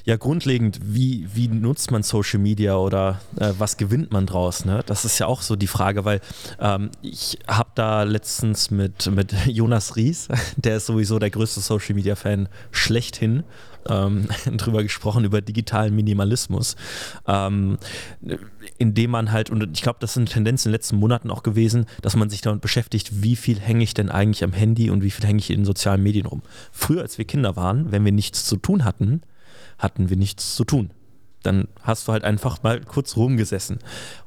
[0.06, 4.66] ja, grundlegend, wie, wie nutzt man Social Media oder äh, was gewinnt man draus?
[4.66, 4.82] Ne?
[4.86, 6.22] Das ist ja auch so die Frage, weil
[6.60, 11.96] ähm, ich habe da letztens mit, mit Jonas Ries, der ist sowieso der größte Social
[11.96, 13.44] Media Fan schlechthin,
[13.88, 16.76] ähm, drüber gesprochen, über digitalen Minimalismus,
[17.28, 17.78] ähm,
[18.80, 21.44] indem man halt, und ich glaube, das ist eine Tendenz in den letzten Monaten auch
[21.44, 25.04] gewesen, dass man sich damit beschäftigt, wie viel hänge ich denn eigentlich am Handy und
[25.04, 26.42] wie viel hänge ich in den sozialen Medien rum.
[26.72, 29.22] Früher, als wir Kinder waren, wenn wir nichts zu tun hatten,
[29.78, 30.92] hatten wir nichts zu tun
[31.44, 33.80] dann hast du halt einfach mal kurz rumgesessen.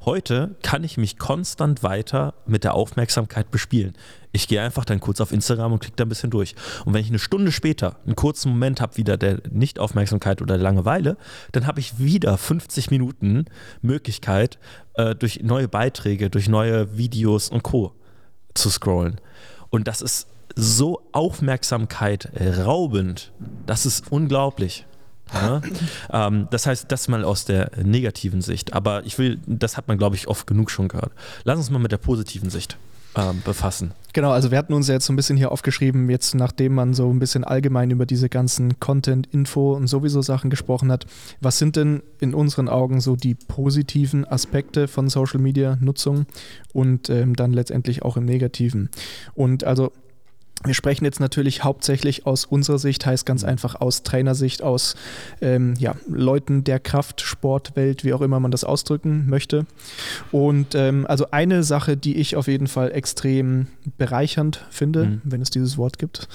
[0.04, 3.92] Heute kann ich mich konstant weiter mit der Aufmerksamkeit bespielen.
[4.32, 6.54] Ich gehe einfach dann kurz auf Instagram und klicke da ein bisschen durch.
[6.86, 10.62] Und wenn ich eine Stunde später einen kurzen Moment habe, wieder der Nichtaufmerksamkeit oder der
[10.62, 11.18] Langeweile,
[11.52, 13.44] dann habe ich wieder 50 Minuten
[13.82, 14.58] Möglichkeit,
[14.94, 17.92] äh, durch neue Beiträge, durch neue Videos und Co.
[18.54, 19.20] zu scrollen.
[19.68, 22.30] Und das ist so Aufmerksamkeit
[22.64, 23.32] raubend.
[23.66, 24.86] Das ist unglaublich.
[25.34, 25.60] Ja?
[26.12, 28.72] ähm, das heißt, das mal aus der negativen Sicht.
[28.72, 31.12] Aber ich will, das hat man, glaube ich, oft genug schon gehört.
[31.44, 32.78] Lass uns mal mit der positiven Sicht
[33.16, 33.92] ähm, befassen.
[34.14, 37.10] Genau, also wir hatten uns jetzt so ein bisschen hier aufgeschrieben, jetzt nachdem man so
[37.10, 41.06] ein bisschen allgemein über diese ganzen Content, Info und sowieso Sachen gesprochen hat.
[41.40, 46.26] Was sind denn in unseren Augen so die positiven Aspekte von Social Media Nutzung
[46.74, 48.90] und ähm, dann letztendlich auch im Negativen?
[49.34, 49.92] Und also
[50.64, 54.94] Wir sprechen jetzt natürlich hauptsächlich aus unserer Sicht, heißt ganz einfach aus Trainersicht, aus
[55.40, 59.66] ähm, ja, Leuten der Kraftsportwelt, wie auch immer man das ausdrücken möchte.
[60.30, 63.66] Und ähm, also eine Sache, die ich auf jeden Fall extrem
[63.98, 65.22] bereichernd finde, mhm.
[65.24, 66.28] wenn es dieses Wort gibt,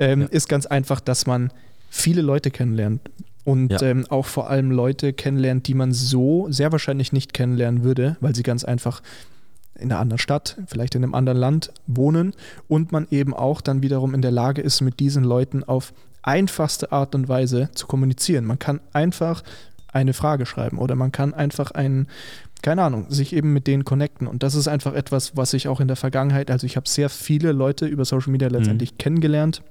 [0.00, 0.26] ähm, ja.
[0.26, 1.52] ist ganz einfach, dass man
[1.88, 3.00] viele Leute kennenlernt.
[3.44, 3.80] Und ja.
[3.80, 8.34] ähm, auch vor allem Leute kennenlernt, die man so sehr wahrscheinlich nicht kennenlernen würde, weil
[8.34, 9.02] sie ganz einfach
[9.78, 12.34] in einer anderen Stadt, vielleicht in einem anderen Land wohnen
[12.68, 16.92] und man eben auch dann wiederum in der Lage ist, mit diesen Leuten auf einfachste
[16.92, 18.44] Art und Weise zu kommunizieren.
[18.44, 19.42] Man kann einfach
[19.92, 22.08] eine Frage schreiben oder man kann einfach einen,
[22.62, 24.26] keine Ahnung, sich eben mit denen connecten.
[24.26, 27.08] Und das ist einfach etwas, was ich auch in der Vergangenheit, also ich habe sehr
[27.08, 28.98] viele Leute über Social Media letztendlich mhm.
[28.98, 29.62] kennengelernt,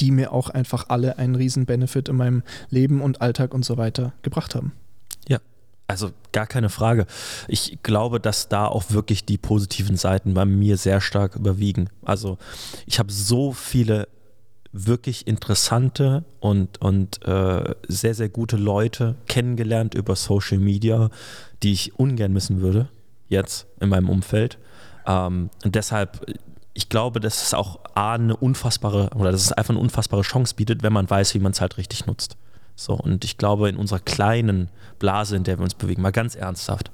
[0.00, 3.76] die mir auch einfach alle einen riesen Benefit in meinem Leben und Alltag und so
[3.76, 4.72] weiter gebracht haben.
[5.88, 7.06] Also gar keine Frage.
[7.48, 11.90] Ich glaube, dass da auch wirklich die positiven Seiten bei mir sehr stark überwiegen.
[12.02, 12.38] Also
[12.86, 14.08] ich habe so viele
[14.72, 21.10] wirklich interessante und, und äh, sehr, sehr gute Leute kennengelernt über Social Media,
[21.62, 22.88] die ich ungern missen würde,
[23.28, 24.58] jetzt in meinem Umfeld.
[25.06, 26.24] Ähm, und deshalb,
[26.72, 30.54] ich glaube, dass es auch A, eine unfassbare, oder dass es einfach eine unfassbare Chance
[30.54, 32.36] bietet, wenn man weiß, wie man es halt richtig nutzt.
[32.82, 34.68] So, und ich glaube, in unserer kleinen
[34.98, 36.90] Blase, in der wir uns bewegen, mal ganz ernsthaft.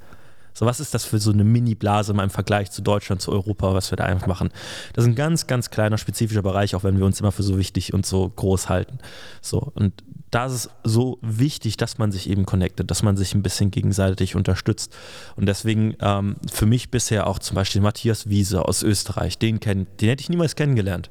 [0.52, 3.92] So, was ist das für so eine Mini-Blase im Vergleich zu Deutschland, zu Europa, was
[3.92, 4.50] wir da einfach machen?
[4.92, 7.58] Das ist ein ganz, ganz kleiner, spezifischer Bereich, auch wenn wir uns immer für so
[7.58, 8.98] wichtig und so groß halten.
[9.40, 13.34] So, und da ist es so wichtig, dass man sich eben connectet, dass man sich
[13.34, 14.94] ein bisschen gegenseitig unterstützt.
[15.36, 19.86] Und deswegen ähm, für mich bisher auch zum Beispiel Matthias Wiese aus Österreich, den, kenn,
[20.00, 21.08] den hätte ich niemals kennengelernt.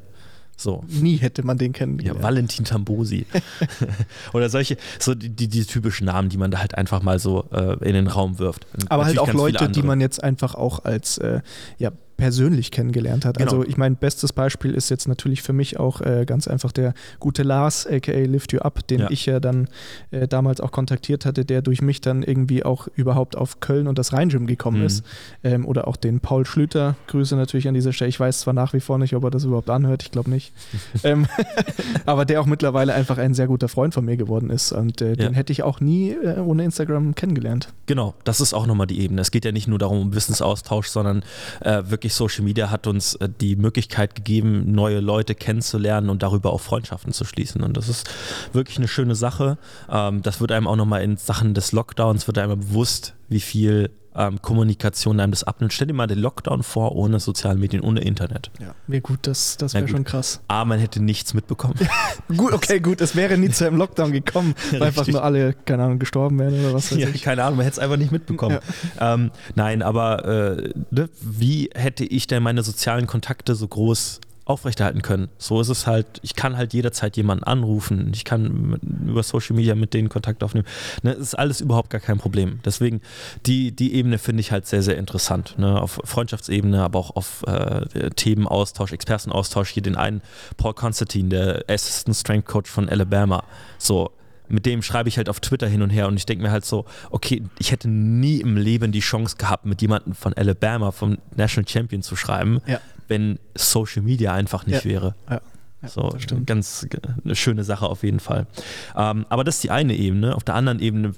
[0.58, 0.84] So.
[0.88, 2.17] Nie hätte man den kennengelernt.
[2.17, 3.28] Ja, Valentin Tambosi.
[4.34, 7.46] Oder solche, so die, die, die, typischen Namen, die man da halt einfach mal so
[7.52, 8.65] äh, in den Raum wirft.
[8.89, 11.41] Aber halt Natürlich halt auch Leute, die man jetzt einfach auch als äh,
[11.78, 13.38] ja, persönlich kennengelernt hat.
[13.38, 13.52] Genau.
[13.52, 16.94] Also ich mein bestes Beispiel ist jetzt natürlich für mich auch äh, ganz einfach der
[17.20, 19.12] gute Lars, aka Lift You Up, den ja.
[19.12, 19.70] ich ja dann
[20.12, 23.98] äh, damals auch kontaktiert hatte, der durch mich dann irgendwie auch überhaupt auf Köln und
[23.98, 24.86] das Rheingym gekommen mhm.
[24.86, 25.06] ist.
[25.44, 28.10] Ähm, oder auch den Paul Schlüter, Grüße natürlich an dieser Stelle.
[28.10, 30.54] Ich weiß zwar nach wie vor nicht, ob er das überhaupt anhört, ich glaube nicht.
[31.04, 31.28] ähm,
[32.06, 34.72] aber der auch mittlerweile einfach ein sehr guter Freund von mir geworden ist.
[34.72, 35.16] Und äh, ja.
[35.16, 37.70] den hätte ich auch nie äh, ohne Instagram kennengelernt.
[37.86, 39.22] Genau, das ist auch nochmal die Ebene.
[39.22, 41.24] Es geht ja nicht nur darum, um Wissensaustausch, sondern
[41.62, 46.24] äh, wirklich wirklich Social Media hat uns äh, die Möglichkeit gegeben, neue Leute kennenzulernen und
[46.24, 47.62] darüber auch Freundschaften zu schließen.
[47.63, 48.10] Und das ist
[48.54, 49.58] wirklich eine schöne Sache.
[49.89, 53.89] Ähm, das wird einem auch nochmal in Sachen des Lockdowns, wird einem bewusst, wie viel
[54.18, 55.74] ähm, Kommunikation einem das abnimmt.
[55.74, 58.52] Stell dir mal den Lockdown vor, ohne soziale Medien, ohne Internet.
[58.60, 60.42] Ja, wäre gut, das, das wäre schon krass.
[60.48, 61.76] A, man hätte nichts mitbekommen.
[62.36, 65.84] gut, okay, gut, es wäre nie zu einem Lockdown gekommen, weil einfach nur alle, keine
[65.84, 67.22] Ahnung, gestorben wären oder was weiß ja, ich.
[67.22, 68.60] Keine Ahnung, man hätte es einfach nicht mitbekommen.
[69.00, 69.14] Ja.
[69.14, 75.02] Ähm, nein, aber äh, ne, wie hätte ich denn meine sozialen Kontakte so groß aufrechterhalten
[75.02, 75.30] können.
[75.38, 79.76] So ist es halt, ich kann halt jederzeit jemanden anrufen, ich kann über Social Media
[79.76, 80.68] mit denen Kontakt aufnehmen.
[81.04, 82.60] Ne, ist alles überhaupt gar kein Problem.
[82.66, 83.02] Deswegen,
[83.46, 85.56] die, die Ebene finde ich halt sehr, sehr interessant.
[85.58, 85.82] Ne?
[85.82, 89.70] Auf Freundschaftsebene, aber auch auf äh, Themenaustausch, Expertenaustausch.
[89.70, 90.22] Hier den einen
[90.56, 93.44] Paul Constantine, der Assistant Strength Coach von Alabama.
[93.78, 94.12] So,
[94.50, 96.66] mit dem schreibe ich halt auf Twitter hin und her und ich denke mir halt
[96.66, 101.18] so, okay, ich hätte nie im Leben die Chance gehabt, mit jemandem von Alabama, vom
[101.36, 102.80] National Champion zu schreiben, ja.
[103.08, 104.91] Wenn Social Media einfach nicht ja.
[104.91, 105.15] wäre.
[105.30, 105.41] Ja.
[105.84, 106.17] Ja, so,
[106.48, 106.88] ganz
[107.24, 108.48] eine schöne Sache auf jeden Fall.
[108.96, 110.36] Ähm, aber das ist die eine Ebene.
[110.36, 111.13] Auf der anderen Ebene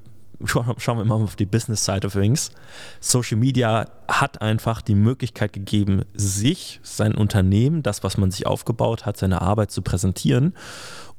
[0.45, 2.51] schauen wir mal auf die Business Side of Things.
[2.99, 9.05] Social Media hat einfach die Möglichkeit gegeben, sich, sein Unternehmen, das, was man sich aufgebaut
[9.05, 10.53] hat, seine Arbeit zu präsentieren.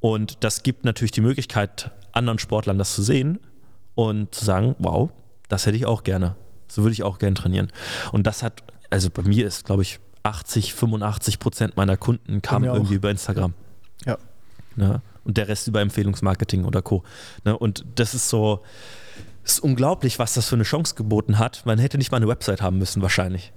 [0.00, 3.38] Und das gibt natürlich die Möglichkeit, anderen Sportlern das zu sehen
[3.94, 5.10] und zu sagen, wow,
[5.48, 6.36] das hätte ich auch gerne.
[6.68, 7.70] So würde ich auch gerne trainieren.
[8.12, 12.66] Und das hat, also bei mir ist, glaube ich, 80, 85 Prozent meiner Kunden kamen
[12.66, 13.54] irgendwie über Instagram.
[14.04, 14.18] Ja.
[14.76, 15.02] Ne?
[15.24, 17.02] Und der Rest über Empfehlungsmarketing oder Co.
[17.44, 17.56] Ne?
[17.56, 18.62] Und das ist so,
[19.44, 21.64] es ist unglaublich, was das für eine Chance geboten hat.
[21.66, 23.52] Man hätte nicht mal eine Website haben müssen, wahrscheinlich.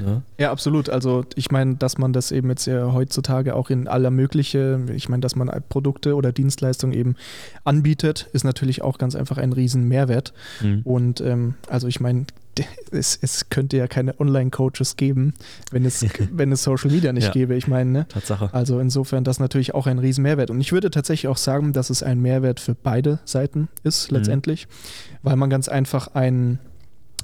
[0.00, 0.22] Ja.
[0.38, 0.90] ja, absolut.
[0.90, 5.08] Also ich meine, dass man das eben jetzt ja heutzutage auch in aller mögliche, ich
[5.08, 7.16] meine, dass man Produkte oder Dienstleistungen eben
[7.64, 10.34] anbietet, ist natürlich auch ganz einfach ein riesen Mehrwert.
[10.60, 10.82] Mhm.
[10.84, 12.26] Und ähm, also ich meine,
[12.90, 15.34] es, es, könnte ja keine Online-Coaches geben,
[15.70, 17.32] wenn es, wenn es Social Media nicht ja.
[17.32, 17.54] gäbe.
[17.54, 18.08] Ich meine, ne?
[18.08, 18.50] Tatsache.
[18.52, 20.50] Also insofern das natürlich auch ein riesen Mehrwert.
[20.50, 24.18] Und ich würde tatsächlich auch sagen, dass es ein Mehrwert für beide Seiten ist, mhm.
[24.18, 25.18] letztendlich, mhm.
[25.22, 26.58] weil man ganz einfach einen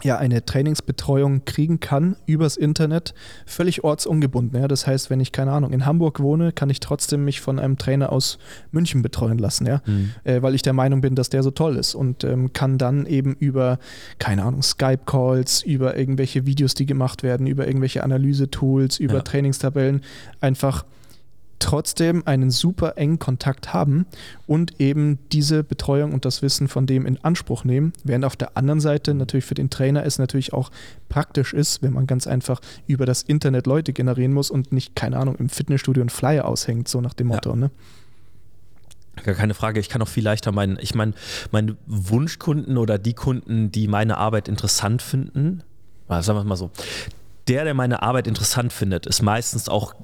[0.03, 3.14] ja eine Trainingsbetreuung kriegen kann übers Internet,
[3.47, 4.61] völlig ortsungebunden.
[4.61, 4.68] Ja?
[4.68, 7.78] Das heißt, wenn ich, keine Ahnung, in Hamburg wohne, kann ich trotzdem mich von einem
[7.78, 8.38] Trainer aus
[8.70, 9.80] München betreuen lassen, ja?
[9.86, 10.12] Mhm.
[10.24, 13.07] Äh, weil ich der Meinung bin, dass der so toll ist und ähm, kann dann
[13.07, 13.78] eben über,
[14.18, 19.22] keine Ahnung, Skype-Calls, über irgendwelche Videos, die gemacht werden, über irgendwelche Analyse-Tools, über ja.
[19.22, 20.03] Trainingstabellen
[20.40, 20.84] einfach
[21.62, 24.06] trotzdem einen super engen Kontakt haben
[24.46, 28.56] und eben diese Betreuung und das Wissen von dem in Anspruch nehmen, während auf der
[28.56, 30.70] anderen Seite natürlich für den Trainer es natürlich auch
[31.08, 35.18] praktisch ist, wenn man ganz einfach über das Internet Leute generieren muss und nicht, keine
[35.18, 37.50] Ahnung, im Fitnessstudio einen Flyer aushängt, so nach dem Motto.
[37.50, 37.56] Ja.
[37.56, 37.70] Ne?
[39.22, 41.12] Gar keine Frage, ich kann auch viel leichter meinen, ich meine,
[41.52, 45.62] meine Wunschkunden oder die Kunden, die meine Arbeit interessant finden,
[46.08, 46.70] sagen wir es mal so,
[47.48, 49.94] der, der meine Arbeit interessant findet, ist meistens auch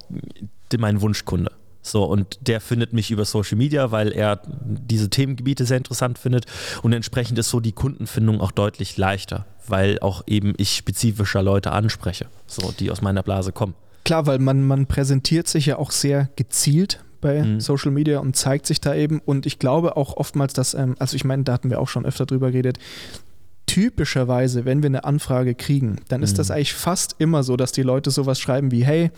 [0.76, 1.52] mein Wunschkunde.
[1.80, 6.44] So, und der findet mich über Social Media, weil er diese Themengebiete sehr interessant findet.
[6.82, 11.72] Und entsprechend ist so die Kundenfindung auch deutlich leichter, weil auch eben ich spezifischer Leute
[11.72, 13.74] anspreche, so, die aus meiner Blase kommen.
[14.04, 17.60] Klar, weil man, man präsentiert sich ja auch sehr gezielt bei mhm.
[17.60, 19.20] Social Media und zeigt sich da eben.
[19.20, 22.04] Und ich glaube auch oftmals, dass, ähm, also ich meine, da hatten wir auch schon
[22.04, 22.78] öfter drüber geredet,
[23.66, 26.36] typischerweise, wenn wir eine Anfrage kriegen, dann ist mhm.
[26.38, 29.10] das eigentlich fast immer so, dass die Leute sowas schreiben wie, hey,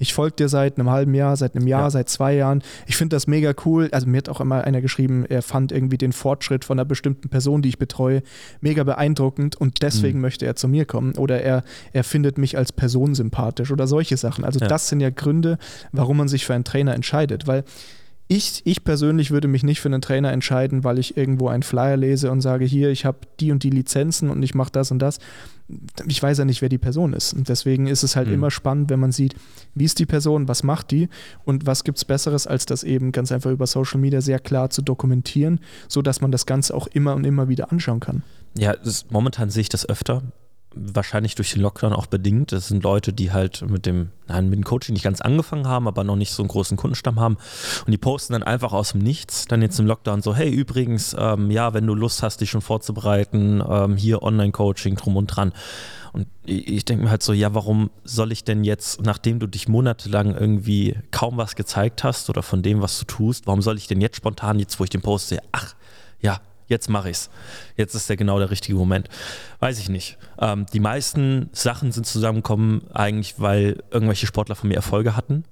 [0.00, 1.90] ich folge dir seit einem halben Jahr, seit einem Jahr, ja.
[1.90, 2.62] seit zwei Jahren.
[2.86, 3.90] Ich finde das mega cool.
[3.92, 7.28] Also mir hat auch immer einer geschrieben, er fand irgendwie den Fortschritt von einer bestimmten
[7.28, 8.22] Person, die ich betreue,
[8.62, 10.22] mega beeindruckend und deswegen mhm.
[10.22, 11.16] möchte er zu mir kommen.
[11.16, 14.42] Oder er, er findet mich als Person sympathisch oder solche Sachen.
[14.42, 14.68] Also ja.
[14.68, 15.58] das sind ja Gründe,
[15.92, 17.46] warum man sich für einen Trainer entscheidet.
[17.46, 17.64] Weil
[18.32, 21.96] ich, ich persönlich würde mich nicht für einen Trainer entscheiden, weil ich irgendwo einen Flyer
[21.96, 25.00] lese und sage, hier, ich habe die und die Lizenzen und ich mache das und
[25.00, 25.18] das.
[26.06, 27.32] Ich weiß ja nicht, wer die Person ist.
[27.32, 28.34] Und deswegen ist es halt mhm.
[28.34, 29.34] immer spannend, wenn man sieht,
[29.74, 31.08] wie ist die Person, was macht die
[31.44, 34.70] und was gibt es Besseres, als das eben ganz einfach über Social Media sehr klar
[34.70, 35.58] zu dokumentieren,
[35.88, 38.22] sodass man das Ganze auch immer und immer wieder anschauen kann.
[38.56, 40.22] Ja, das, momentan sehe ich das öfter
[40.74, 42.52] wahrscheinlich durch den Lockdown auch bedingt.
[42.52, 45.88] Das sind Leute, die halt mit dem, nein, mit dem Coaching nicht ganz angefangen haben,
[45.88, 47.36] aber noch nicht so einen großen Kundenstamm haben.
[47.84, 51.14] Und die posten dann einfach aus dem Nichts, dann jetzt im Lockdown so, hey, übrigens,
[51.18, 55.52] ähm, ja, wenn du Lust hast, dich schon vorzubereiten, ähm, hier Online-Coaching drum und dran.
[56.12, 59.68] Und ich denke mir halt so, ja, warum soll ich denn jetzt, nachdem du dich
[59.68, 63.86] monatelang irgendwie kaum was gezeigt hast oder von dem, was du tust, warum soll ich
[63.86, 65.74] denn jetzt spontan, jetzt wo ich den poste, ach,
[66.20, 66.40] ja,
[66.70, 67.28] jetzt mache ich's.
[67.76, 69.08] Jetzt ist der genau der richtige Moment.
[69.58, 70.16] Weiß ich nicht.
[70.40, 75.44] Ähm, die meisten Sachen sind zusammengekommen eigentlich, weil irgendwelche Sportler von mir Erfolge hatten.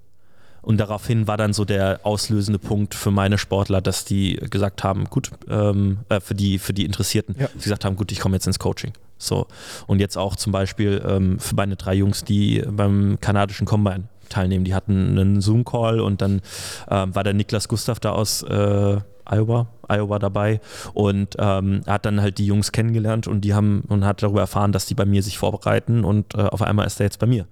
[0.63, 5.05] Und daraufhin war dann so der auslösende Punkt für meine Sportler, dass die gesagt haben,
[5.05, 7.49] gut, ähm, äh, für, die, für die Interessierten, ja.
[7.55, 8.93] die gesagt haben, gut, ich komme jetzt ins Coaching.
[9.19, 9.47] So.
[9.87, 14.65] Und jetzt auch zum Beispiel ähm, für meine drei Jungs, die beim kanadischen Combine teilnehmen.
[14.65, 16.43] Die hatten einen Zoom-Call und dann
[16.91, 18.99] ähm, war der Niklas Gustav da aus äh,
[19.31, 20.61] Iowa, Iowa dabei
[20.95, 24.73] und ähm, hat dann halt die Jungs kennengelernt und die haben und hat darüber erfahren,
[24.73, 27.47] dass die bei mir sich vorbereiten und äh, auf einmal ist er jetzt bei mir.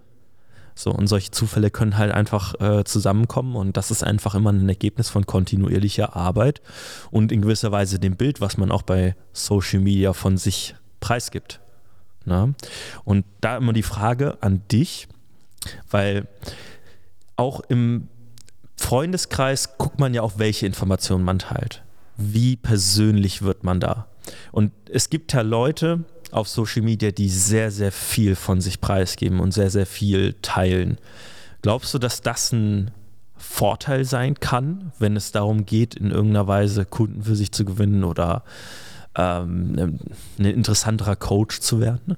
[0.79, 4.69] So, und solche Zufälle können halt einfach äh, zusammenkommen und das ist einfach immer ein
[4.69, 6.61] Ergebnis von kontinuierlicher Arbeit
[7.11, 11.61] und in gewisser Weise dem Bild, was man auch bei Social Media von sich preisgibt.
[12.27, 12.53] Na?
[13.05, 15.09] Und da immer die Frage an dich,
[15.91, 16.27] weil
[17.37, 18.09] auch im
[18.77, 21.83] Freundeskreis guckt man ja auch, welche Informationen man teilt.
[22.17, 24.07] Wie persönlich wird man da?
[24.53, 29.41] Und es gibt ja Leute auf Social Media, die sehr, sehr viel von sich preisgeben
[29.41, 30.99] und sehr, sehr viel teilen.
[31.63, 32.91] Glaubst du, dass das ein
[33.37, 38.05] Vorteil sein kann, wenn es darum geht, in irgendeiner Weise Kunden für sich zu gewinnen
[38.05, 38.45] oder
[39.15, 39.99] ähm,
[40.39, 42.17] ein interessanterer Coach zu werden?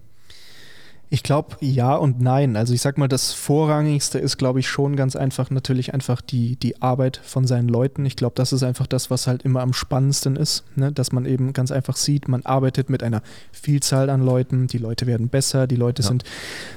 [1.11, 2.55] Ich glaube ja und nein.
[2.57, 6.57] Also ich sag mal, das Vorrangigste ist, glaube ich, schon ganz einfach natürlich einfach die,
[6.57, 8.05] die Arbeit von seinen Leuten.
[8.05, 10.93] Ich glaube, das ist einfach das, was halt immer am spannendsten ist, ne?
[10.93, 15.07] dass man eben ganz einfach sieht, man arbeitet mit einer Vielzahl an Leuten, die Leute
[15.07, 16.09] werden besser, die Leute ja.
[16.09, 16.25] sind,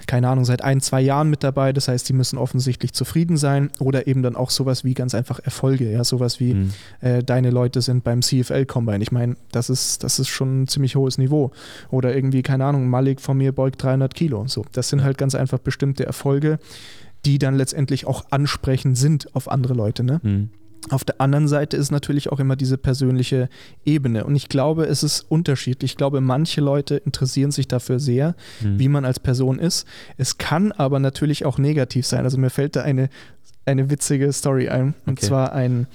[0.07, 1.73] keine Ahnung, seit ein, zwei Jahren mit dabei.
[1.73, 5.39] Das heißt, die müssen offensichtlich zufrieden sein oder eben dann auch sowas wie ganz einfach
[5.39, 6.73] Erfolge, ja, sowas wie mhm.
[7.01, 9.03] äh, deine Leute sind beim CFL-Combine.
[9.03, 11.51] Ich meine, das ist, das ist schon ein ziemlich hohes Niveau.
[11.89, 14.45] Oder irgendwie, keine Ahnung, Malik von mir beugt 300 Kilo Kilo.
[14.45, 16.59] So, das sind halt ganz einfach bestimmte Erfolge,
[17.25, 20.03] die dann letztendlich auch ansprechend sind auf andere Leute.
[20.03, 20.19] Ne?
[20.21, 20.49] Mhm.
[20.89, 23.49] Auf der anderen Seite ist natürlich auch immer diese persönliche
[23.83, 24.23] Ebene.
[24.23, 25.91] Und ich glaube, es ist unterschiedlich.
[25.91, 28.77] Ich glaube, manche Leute interessieren sich dafür sehr, mhm.
[28.77, 29.87] wie man als Person ist.
[30.17, 32.25] Es kann aber natürlich auch negativ sein.
[32.25, 33.09] Also mir fällt da eine,
[33.65, 34.93] eine witzige Story ein.
[35.05, 35.27] Und okay.
[35.27, 35.87] zwar ein,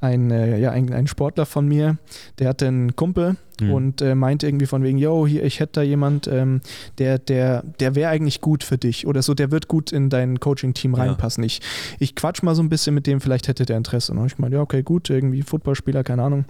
[0.00, 1.98] ein, äh, ja, ein, ein Sportler von mir,
[2.38, 3.72] der hatte einen Kumpel mhm.
[3.72, 6.60] und äh, meinte irgendwie von wegen, yo, hier, ich hätte da jemand, ähm,
[6.98, 10.40] der, der, der wäre eigentlich gut für dich oder so, der wird gut in dein
[10.40, 11.44] Coaching-Team reinpassen.
[11.44, 11.46] Ja.
[11.46, 11.60] Ich,
[11.98, 14.12] ich quatsch mal so ein bisschen mit dem, vielleicht hätte der Interesse.
[14.12, 16.46] Und ich meine, ja, okay, gut, irgendwie Footballspieler, keine Ahnung.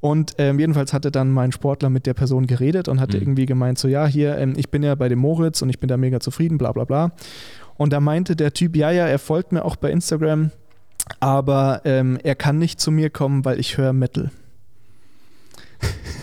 [0.00, 3.22] Und ähm, jedenfalls hatte dann mein Sportler mit der Person geredet und hatte Mhm.
[3.22, 5.88] irgendwie gemeint, so ja, hier, ähm, ich bin ja bei dem Moritz und ich bin
[5.88, 7.12] da mega zufrieden, bla bla bla.
[7.76, 10.50] Und da meinte der Typ, ja, ja, er folgt mir auch bei Instagram,
[11.20, 14.30] aber ähm, er kann nicht zu mir kommen, weil ich höre Metal.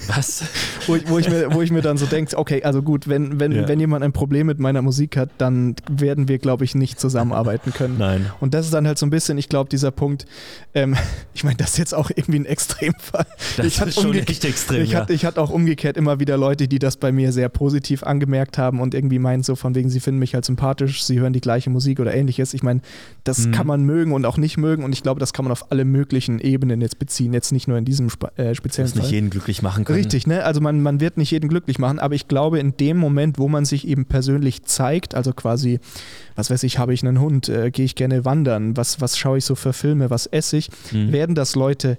[0.08, 0.44] Was?
[0.88, 3.40] Wo ich, wo ich, mir, wo ich mir dann so denke, okay, also gut, wenn,
[3.40, 3.68] wenn, Ja.
[3.68, 7.72] wenn jemand ein Problem mit meiner Musik hat, dann werden wir, glaube ich, nicht zusammenarbeiten
[7.74, 7.98] können.
[7.98, 8.28] Nein.
[8.40, 10.26] Und das ist dann halt so ein bisschen, ich glaube, dieser Punkt,
[10.74, 10.96] ähm,
[11.34, 13.26] ich meine, das ist jetzt auch irgendwie ein Extremfall.
[13.58, 14.82] Das Ich hatte ist schon echt extrem.
[14.84, 15.02] Ich ja.
[15.02, 18.58] hatte, ich hatte auch umgekehrt immer wieder Leute, die das bei mir sehr positiv angemerkt
[18.58, 21.42] haben und irgendwie meinen so von wegen, sie finden mich halt sympathisch, sie hören die
[21.42, 22.54] gleiche Musik oder ähnliches.
[22.54, 22.82] Ich meine,
[23.24, 23.52] das Mhm.
[23.52, 25.86] kann man mögen und auch nicht mögen und ich glaube, das kann man auf alle
[25.86, 28.08] möglichen Ebenen jetzt beziehen, jetzt nicht nur in diesem
[28.38, 29.12] äh, speziellen nicht Fall.
[29.12, 29.98] jeden glücklich machen können.
[29.98, 30.44] Richtig, ne?
[30.44, 33.48] Also man, man wird nicht jeden glücklich machen, aber ich glaube, in dem Moment, wo
[33.50, 35.80] man sich eben persönlich zeigt, also quasi,
[36.36, 39.40] was weiß ich, habe ich einen Hund, äh, gehe ich gerne wandern, was, was schaue
[39.40, 41.12] ich so für Filme, was esse ich, Mhm.
[41.12, 41.98] werden das Leute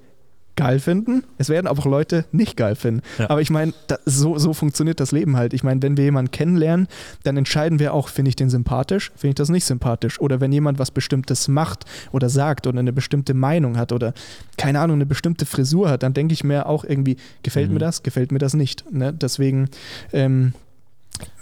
[0.56, 1.24] geil finden.
[1.38, 3.00] Es werden aber auch Leute nicht geil finden.
[3.18, 3.30] Ja.
[3.30, 3.72] Aber ich meine,
[4.04, 5.54] so, so funktioniert das Leben halt.
[5.54, 6.88] Ich meine, wenn wir jemanden kennenlernen,
[7.22, 10.20] dann entscheiden wir auch, finde ich den sympathisch, finde ich das nicht sympathisch.
[10.20, 14.12] Oder wenn jemand was Bestimmtes macht oder sagt oder eine bestimmte Meinung hat oder,
[14.58, 17.74] keine Ahnung, eine bestimmte Frisur hat, dann denke ich mir auch irgendwie, gefällt Mhm.
[17.74, 18.84] mir das, gefällt mir das nicht.
[18.92, 19.12] Ne?
[19.12, 19.68] Deswegen,
[20.12, 20.52] ähm,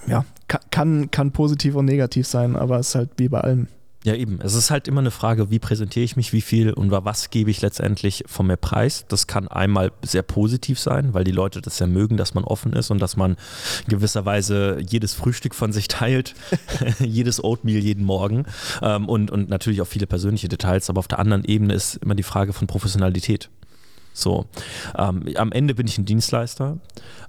[0.07, 3.67] ja, ka- kann, kann positiv und negativ sein, aber es ist halt wie bei allem.
[4.03, 4.41] Ja, eben.
[4.41, 7.51] Es ist halt immer eine Frage, wie präsentiere ich mich, wie viel und was gebe
[7.51, 9.05] ich letztendlich von mir preis.
[9.09, 12.73] Das kann einmal sehr positiv sein, weil die Leute das ja mögen, dass man offen
[12.73, 16.35] ist und dass man in gewisser Weise jedes Frühstück von sich teilt,
[16.99, 18.47] jedes Oatmeal jeden Morgen
[18.81, 20.89] ähm, und, und natürlich auch viele persönliche Details.
[20.89, 23.51] Aber auf der anderen Ebene ist immer die Frage von Professionalität.
[24.13, 24.47] So,
[24.99, 26.79] ähm, am Ende bin ich ein Dienstleister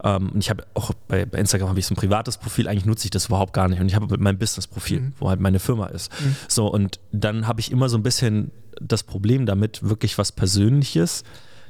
[0.03, 2.85] ähm, und ich habe auch bei, bei Instagram habe ich so ein privates Profil, eigentlich
[2.85, 5.13] nutze ich das überhaupt gar nicht und ich habe mein Business-Profil, Mhm.
[5.19, 6.11] wo halt meine Firma ist.
[6.21, 6.35] Mhm.
[6.47, 8.51] So, und dann habe ich immer so ein bisschen
[8.81, 11.23] das Problem damit, wirklich was Persönliches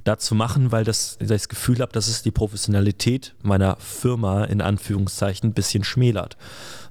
[0.04, 4.62] da zu machen, weil das, das Gefühl habe, dass es die Professionalität meiner Firma in
[4.62, 6.38] Anführungszeichen ein bisschen schmälert.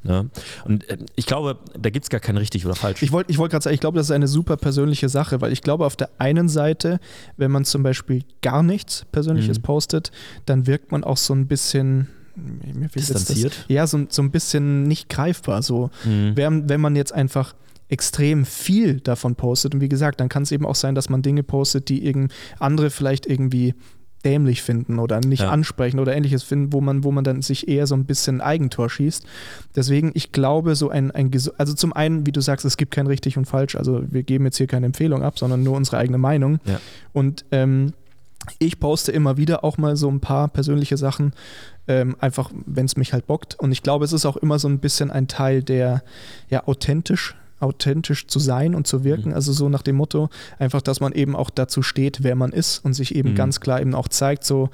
[0.02, 0.30] Ne?
[0.64, 3.02] Und äh, ich glaube, da gibt es gar kein richtig oder falsch.
[3.02, 5.52] Ich wollte ich wollt gerade sagen, ich glaube, das ist eine super persönliche Sache, weil
[5.52, 7.00] ich glaube, auf der einen Seite,
[7.36, 9.62] wenn man zum Beispiel gar nichts Persönliches Mhm.
[9.62, 10.10] postet,
[10.46, 12.08] dann wirkt man auch so ein bisschen
[12.80, 13.64] jetzt das- Distanziert?
[13.68, 15.62] Ja, so, so ein bisschen nicht greifbar.
[15.62, 15.90] So.
[16.04, 16.32] Mhm.
[16.36, 17.54] Wenn, wenn man jetzt einfach
[17.90, 21.22] extrem viel davon postet und wie gesagt, dann kann es eben auch sein, dass man
[21.22, 23.74] Dinge postet, die irgend andere vielleicht irgendwie
[24.24, 25.48] dämlich finden oder nicht Ja.
[25.50, 28.90] ansprechen oder ähnliches finden, wo man, wo man dann sich eher so ein bisschen Eigentor
[28.90, 29.24] schießt.
[29.74, 33.06] Deswegen, ich glaube, so ein, ein also zum einen, wie du sagst, es gibt kein
[33.06, 36.18] richtig und falsch, also wir geben jetzt hier keine Empfehlung ab, sondern nur unsere eigene
[36.18, 36.60] Meinung.
[36.66, 36.80] Ja.
[37.14, 37.94] Und ähm,
[38.58, 41.32] ich poste immer wieder auch mal so ein paar persönliche Sachen,
[41.88, 43.58] ähm, einfach wenn es mich halt bockt.
[43.58, 46.02] Und ich glaube, es ist auch immer so ein bisschen ein Teil der,
[46.50, 49.30] ja, authentisch, authentisch zu sein und zu wirken.
[49.30, 49.34] Mhm.
[49.34, 52.84] Also so nach dem Motto, einfach, dass man eben auch dazu steht, wer man ist
[52.84, 53.34] und sich eben Mhm.
[53.36, 54.70] ganz klar eben auch zeigt, so,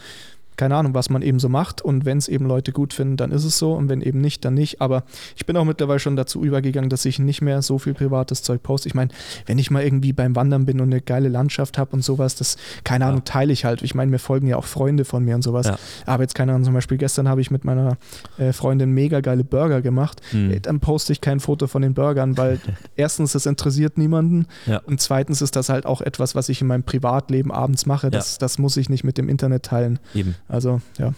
[0.56, 1.82] keine Ahnung, was man eben so macht.
[1.82, 3.72] Und wenn es eben Leute gut finden, dann ist es so.
[3.74, 4.80] Und wenn eben nicht, dann nicht.
[4.80, 5.04] Aber
[5.36, 8.62] ich bin auch mittlerweile schon dazu übergegangen, dass ich nicht mehr so viel privates Zeug
[8.62, 8.88] poste.
[8.88, 9.10] Ich meine,
[9.46, 12.56] wenn ich mal irgendwie beim Wandern bin und eine geile Landschaft habe und sowas, das,
[12.84, 13.08] keine Ja.
[13.10, 13.82] Ahnung, teile ich halt.
[13.82, 15.66] Ich meine, mir folgen ja auch Freunde von mir und sowas.
[15.66, 15.78] Ja.
[16.06, 17.96] Aber jetzt keine Ahnung, zum Beispiel gestern habe ich mit meiner
[18.38, 20.20] äh, Freundin mega geile Burger gemacht.
[20.32, 20.50] Mhm.
[20.50, 22.60] Äh, Dann poste ich kein Foto von den Burgern, weil
[22.96, 24.46] erstens, das interessiert niemanden.
[24.66, 24.78] Ja.
[24.86, 28.10] Und zweitens ist das halt auch etwas, was ich in meinem Privatleben abends mache.
[28.10, 29.98] Das, das muss ich nicht mit dem Internet teilen.
[30.14, 30.34] Eben.
[30.48, 31.12] Also, ja.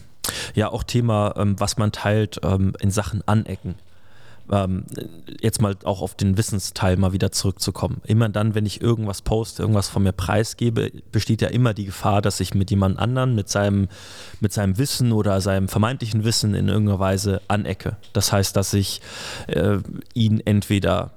[0.54, 3.76] Ja, auch Thema, ähm, was man teilt ähm, in Sachen Anecken.
[4.50, 4.84] Ähm,
[5.40, 8.00] jetzt mal auch auf den Wissensteil mal wieder zurückzukommen.
[8.04, 12.22] Immer dann, wenn ich irgendwas poste, irgendwas von mir preisgebe, besteht ja immer die Gefahr,
[12.22, 13.88] dass ich mit jemand anderen, mit seinem,
[14.40, 17.96] mit seinem Wissen oder seinem vermeintlichen Wissen in irgendeiner Weise anecke.
[18.14, 19.02] Das heißt, dass ich
[19.48, 19.78] äh,
[20.14, 21.10] ihn entweder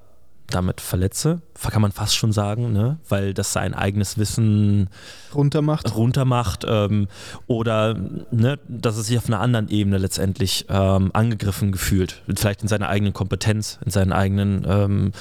[0.51, 2.99] damit verletze, kann man fast schon sagen, ne?
[3.09, 4.89] weil das sein eigenes Wissen
[5.33, 5.95] runtermacht.
[5.95, 7.07] runtermacht ähm,
[7.47, 7.95] oder
[8.31, 12.21] ne, dass es sich auf einer anderen Ebene letztendlich ähm, angegriffen gefühlt.
[12.35, 15.11] Vielleicht in seiner eigenen Kompetenz, in seinen eigenen ähm,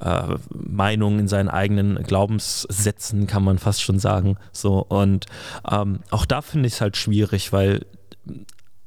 [0.00, 4.36] äh, Meinungen, in seinen eigenen Glaubenssätzen, kann man fast schon sagen.
[4.52, 5.26] So, und
[5.70, 7.80] ähm, auch da finde ich es halt schwierig, weil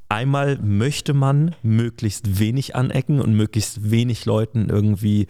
[0.10, 5.28] einmal möchte man möglichst wenig anecken und möglichst wenig Leuten irgendwie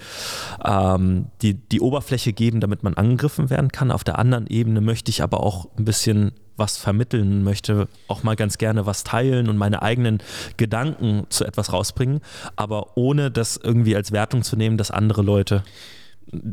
[0.63, 3.91] ähm, die, die Oberfläche geben, damit man angegriffen werden kann.
[3.91, 8.35] Auf der anderen Ebene möchte ich aber auch ein bisschen was vermitteln, möchte auch mal
[8.35, 10.19] ganz gerne was teilen und meine eigenen
[10.57, 12.21] Gedanken zu etwas rausbringen,
[12.55, 15.63] aber ohne das irgendwie als Wertung zu nehmen, dass andere Leute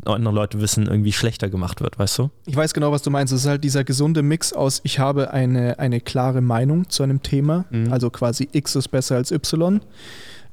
[0.05, 2.29] andere Leute wissen, irgendwie schlechter gemacht wird, weißt du?
[2.45, 3.33] Ich weiß genau, was du meinst.
[3.33, 7.21] Es ist halt dieser gesunde Mix aus, ich habe eine, eine klare Meinung zu einem
[7.21, 7.91] Thema, Mhm.
[7.91, 9.81] also quasi X ist besser als Y.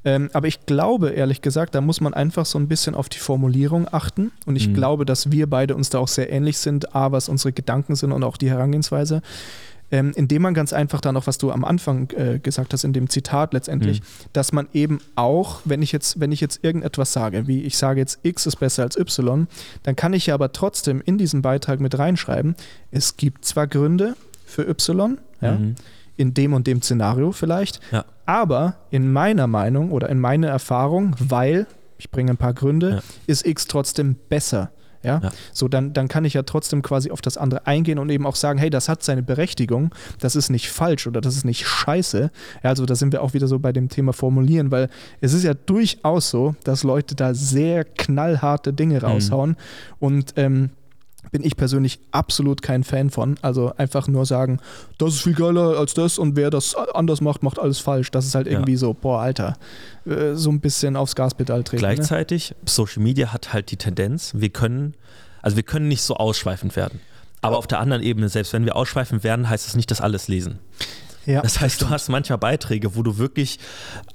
[0.04, 3.18] Ähm, aber ich glaube, ehrlich gesagt, da muss man einfach so ein bisschen auf die
[3.20, 4.32] Formulierung achten.
[4.46, 4.74] Und ich Mhm.
[4.74, 8.10] glaube, dass wir beide uns da auch sehr ähnlich sind, A, was unsere Gedanken sind
[8.10, 9.22] und auch die Herangehensweise.
[9.92, 12.94] Ähm, indem man ganz einfach dann auch, was du am Anfang äh, gesagt hast, in
[12.94, 14.04] dem Zitat letztendlich, mhm.
[14.32, 18.00] dass man eben auch, wenn ich jetzt, wenn ich jetzt irgendetwas sage, wie ich sage
[18.00, 19.46] jetzt X ist besser als Y,
[19.82, 22.56] dann kann ich ja aber trotzdem in diesen Beitrag mit reinschreiben,
[22.90, 24.16] es gibt zwar Gründe
[24.46, 25.74] für Y, ja, mhm.
[26.16, 28.06] in dem und dem Szenario vielleicht, ja.
[28.24, 31.66] aber in meiner Meinung oder in meiner Erfahrung, weil
[31.98, 33.02] ich bringe ein paar Gründe, ja.
[33.26, 34.70] ist X trotzdem besser.
[35.02, 35.20] Ja?
[35.22, 35.30] ja?
[35.52, 38.36] So, dann, dann kann ich ja trotzdem quasi auf das andere eingehen und eben auch
[38.36, 42.30] sagen, hey, das hat seine Berechtigung, das ist nicht falsch oder das ist nicht scheiße.
[42.62, 44.88] Ja, also da sind wir auch wieder so bei dem Thema Formulieren, weil
[45.20, 49.04] es ist ja durchaus so, dass Leute da sehr knallharte Dinge mhm.
[49.04, 49.56] raushauen mhm.
[50.00, 50.70] und ähm,
[51.30, 53.36] bin ich persönlich absolut kein Fan von.
[53.42, 54.60] Also einfach nur sagen,
[54.98, 58.10] das ist viel geiler als das und wer das anders macht, macht alles falsch.
[58.10, 58.78] Das ist halt irgendwie ja.
[58.78, 59.56] so, boah, Alter,
[60.04, 61.82] äh, so ein bisschen aufs Gaspedal treten.
[61.82, 61.94] Ne?
[61.94, 62.56] Gleichzeitig, ne?
[62.66, 64.94] Social Media hat halt die Tendenz, wir können,
[65.40, 67.00] also wir können nicht so ausschweifend werden.
[67.40, 70.28] Aber auf der anderen Ebene, selbst wenn wir ausschweifend werden, heißt das nicht, dass alles
[70.28, 70.60] lesen.
[71.26, 73.58] Ja, das heißt, du hast manchmal Beiträge, wo du wirklich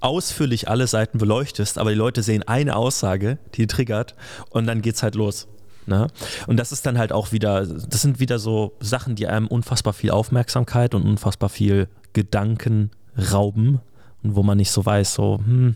[0.02, 4.16] ausführlich alle Seiten beleuchtest, aber die Leute sehen eine Aussage, die triggert
[4.50, 5.48] und dann geht's halt los.
[5.88, 6.08] Ne?
[6.48, 9.94] Und das ist dann halt auch wieder, das sind wieder so Sachen, die einem unfassbar
[9.94, 12.92] viel Aufmerksamkeit und unfassbar viel Gedanken
[13.32, 13.80] rauben
[14.22, 15.76] und wo man nicht so weiß, so, hm,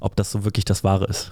[0.00, 1.30] ob das so wirklich das Wahre ist.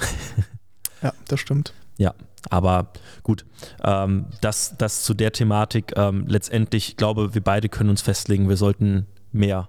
[1.03, 1.73] ja, das stimmt.
[1.97, 2.15] Ja,
[2.51, 2.89] aber
[3.23, 3.47] gut,
[3.83, 5.93] ähm, das, das zu der Thematik.
[5.97, 9.69] Ähm, letztendlich, ich glaube, wir beide können uns festlegen, wir sollten mehr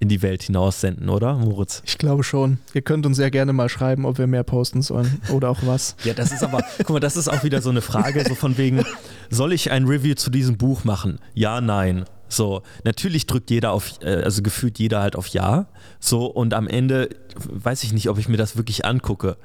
[0.00, 1.82] in die Welt hinaus senden, oder, Moritz?
[1.84, 2.58] Ich glaube schon.
[2.72, 5.94] Ihr könnt uns sehr gerne mal schreiben, ob wir mehr posten sollen oder auch was.
[6.04, 8.56] ja, das ist aber, guck mal, das ist auch wieder so eine Frage, so von
[8.58, 8.82] wegen,
[9.28, 11.18] soll ich ein Review zu diesem Buch machen?
[11.34, 12.06] Ja, nein.
[12.28, 15.66] So, natürlich drückt jeder auf, äh, also gefühlt jeder halt auf Ja.
[15.98, 19.36] So, und am Ende weiß ich nicht, ob ich mir das wirklich angucke.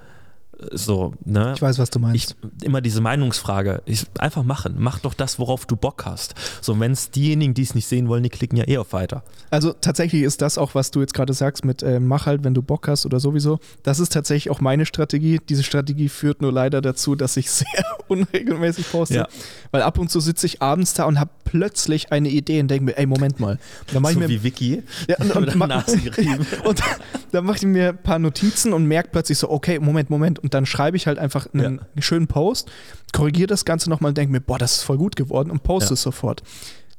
[0.72, 1.53] So, ne?
[1.56, 2.36] Ich weiß, was du meinst.
[2.60, 3.82] Ich, immer diese Meinungsfrage.
[3.86, 4.76] Ich, einfach machen.
[4.78, 6.34] Mach doch das, worauf du Bock hast.
[6.62, 9.24] So, wenn es diejenigen, die es nicht sehen wollen, die klicken ja eh auf weiter.
[9.49, 12.53] Also tatsächlich ist das auch, was du jetzt gerade sagst mit äh, mach halt, wenn
[12.53, 13.60] du Bock hast oder sowieso.
[13.84, 15.39] Das ist tatsächlich auch meine Strategie.
[15.49, 19.16] Diese Strategie führt nur leider dazu, dass ich sehr unregelmäßig poste.
[19.16, 19.28] Ja.
[19.72, 22.86] Weil ab und zu sitze ich abends da und habe plötzlich eine Idee und denke
[22.86, 23.60] mir, ey, Moment mal.
[23.91, 24.84] Dann so ich mir, wie Vicky.
[25.08, 25.62] Ja, und, und, und,
[26.66, 26.84] und
[27.32, 30.53] dann mache ich mir ein paar Notizen und merke plötzlich so, okay, Moment, Moment und
[30.53, 32.01] dann schreibe ich halt einfach einen ja.
[32.03, 32.69] schönen Post,
[33.13, 35.89] korrigiere das Ganze nochmal und denke mir, boah, das ist voll gut geworden und poste
[35.89, 35.93] ja.
[35.95, 36.43] es sofort.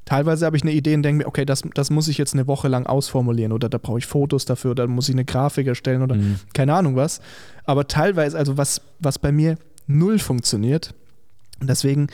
[0.04, 2.48] Teilweise habe ich eine Idee und denke mir, okay, das, das muss ich jetzt eine
[2.48, 6.02] Woche lang ausformulieren oder da brauche ich Fotos dafür oder muss ich eine Grafik erstellen
[6.02, 6.40] oder mhm.
[6.54, 7.20] keine Ahnung was.
[7.66, 10.92] Aber teilweise, also was, was bei mir null funktioniert,
[11.60, 12.08] und deswegen,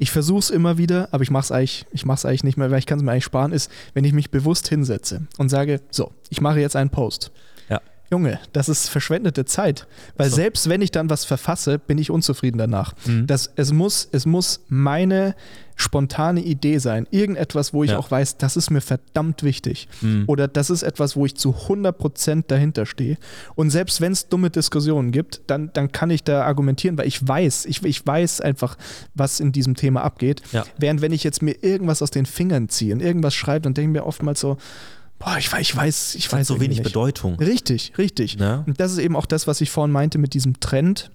[0.00, 2.86] ich versuche es immer wieder, aber ich mache es eigentlich, eigentlich nicht mehr, weil ich
[2.86, 6.40] kann es mir eigentlich sparen, ist, wenn ich mich bewusst hinsetze und sage, so, ich
[6.40, 7.30] mache jetzt einen Post.
[8.10, 9.86] Junge, das ist verschwendete Zeit.
[10.16, 10.36] Weil so.
[10.36, 12.94] selbst wenn ich dann was verfasse, bin ich unzufrieden danach.
[13.04, 13.26] Mhm.
[13.26, 15.34] Das, es, muss, es muss meine
[15.74, 17.06] spontane Idee sein.
[17.10, 17.98] Irgendetwas, wo ich ja.
[17.98, 19.88] auch weiß, das ist mir verdammt wichtig.
[20.00, 20.24] Mhm.
[20.26, 23.18] Oder das ist etwas, wo ich zu 100% dahinter stehe.
[23.56, 27.26] Und selbst wenn es dumme Diskussionen gibt, dann, dann kann ich da argumentieren, weil ich
[27.26, 28.78] weiß, ich, ich weiß einfach,
[29.14, 30.42] was in diesem Thema abgeht.
[30.52, 30.64] Ja.
[30.78, 33.90] Während wenn ich jetzt mir irgendwas aus den Fingern ziehe und irgendwas schreibe, dann denke
[33.90, 34.56] ich mir oftmals so,
[35.18, 36.46] Boah, ich, ich weiß, ich weiß.
[36.46, 36.84] so wenig nicht.
[36.84, 37.36] Bedeutung.
[37.36, 38.34] Richtig, richtig.
[38.34, 38.64] Ja?
[38.66, 41.10] Und das ist eben auch das, was ich vorhin meinte mit diesem Trend,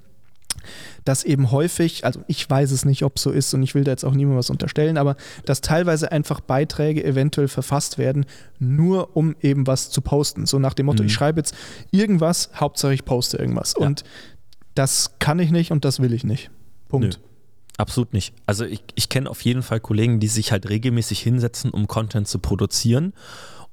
[1.06, 3.84] dass eben häufig, also ich weiß es nicht, ob es so ist und ich will
[3.84, 8.26] da jetzt auch niemandem was unterstellen, aber dass teilweise einfach Beiträge eventuell verfasst werden,
[8.60, 10.46] nur um eben was zu posten.
[10.46, 11.08] So nach dem Motto, mhm.
[11.08, 11.56] ich schreibe jetzt
[11.92, 13.76] irgendwas, Hauptsache ich poste irgendwas.
[13.80, 13.86] Ja.
[13.86, 14.04] Und
[14.76, 16.52] das kann ich nicht und das will ich nicht.
[16.88, 17.20] Punkt.
[17.20, 17.28] Nö.
[17.78, 18.34] Absolut nicht.
[18.46, 22.28] Also ich, ich kenne auf jeden Fall Kollegen, die sich halt regelmäßig hinsetzen, um Content
[22.28, 23.14] zu produzieren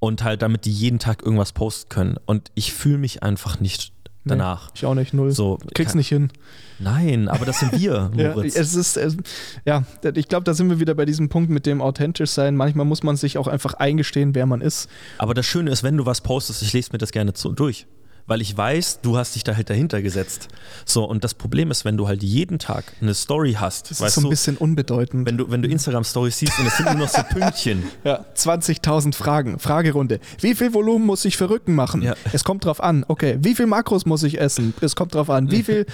[0.01, 2.16] und halt damit die jeden Tag irgendwas posten können.
[2.26, 3.92] Und ich fühle mich einfach nicht
[4.24, 4.66] danach.
[4.66, 5.32] Nee, ich auch nicht, null.
[5.32, 6.30] So, Krieg's nicht hin.
[6.78, 8.55] Nein, aber das sind wir, Moritz.
[8.55, 9.16] ja, es ist, es,
[9.64, 9.84] ja,
[10.14, 12.57] ich glaube, da sind wir wieder bei diesem Punkt mit dem authentisch sein.
[12.57, 14.88] Manchmal muss man sich auch einfach eingestehen, wer man ist.
[15.18, 17.86] Aber das Schöne ist, wenn du was postest, ich lese mir das gerne zu, durch
[18.28, 20.48] weil ich weiß, du hast dich da halt dahinter gesetzt.
[20.84, 24.14] So, und das Problem ist, wenn du halt jeden Tag eine Story hast, das ist
[24.14, 25.26] so ein du, bisschen unbedeutend.
[25.26, 27.84] Wenn du, wenn du Instagram-Stories siehst und es sind nur noch so Pünktchen.
[28.04, 30.20] Ja, 20.000 Fragen, Fragerunde.
[30.40, 32.02] Wie viel Volumen muss ich für Rücken machen?
[32.02, 32.16] Ja.
[32.32, 33.06] Es kommt drauf an.
[33.08, 34.74] Okay, wie viel Makros muss ich essen?
[34.82, 35.50] Es kommt drauf an.
[35.50, 35.86] Wie viel.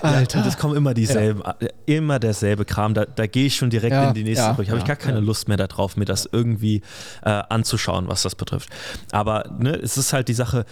[0.00, 0.38] Alter.
[0.38, 1.68] Ja, und es kommen immer dieselben, ja.
[1.86, 2.94] immer derselbe Kram.
[2.94, 4.70] Da, da gehe ich schon direkt in die nächste ja, Brücke.
[4.70, 6.82] Habe ich gar keine Lust mehr darauf, mir das irgendwie
[7.24, 8.68] äh, anzuschauen, was das betrifft.
[9.10, 10.66] Aber ne, es ist halt die Sache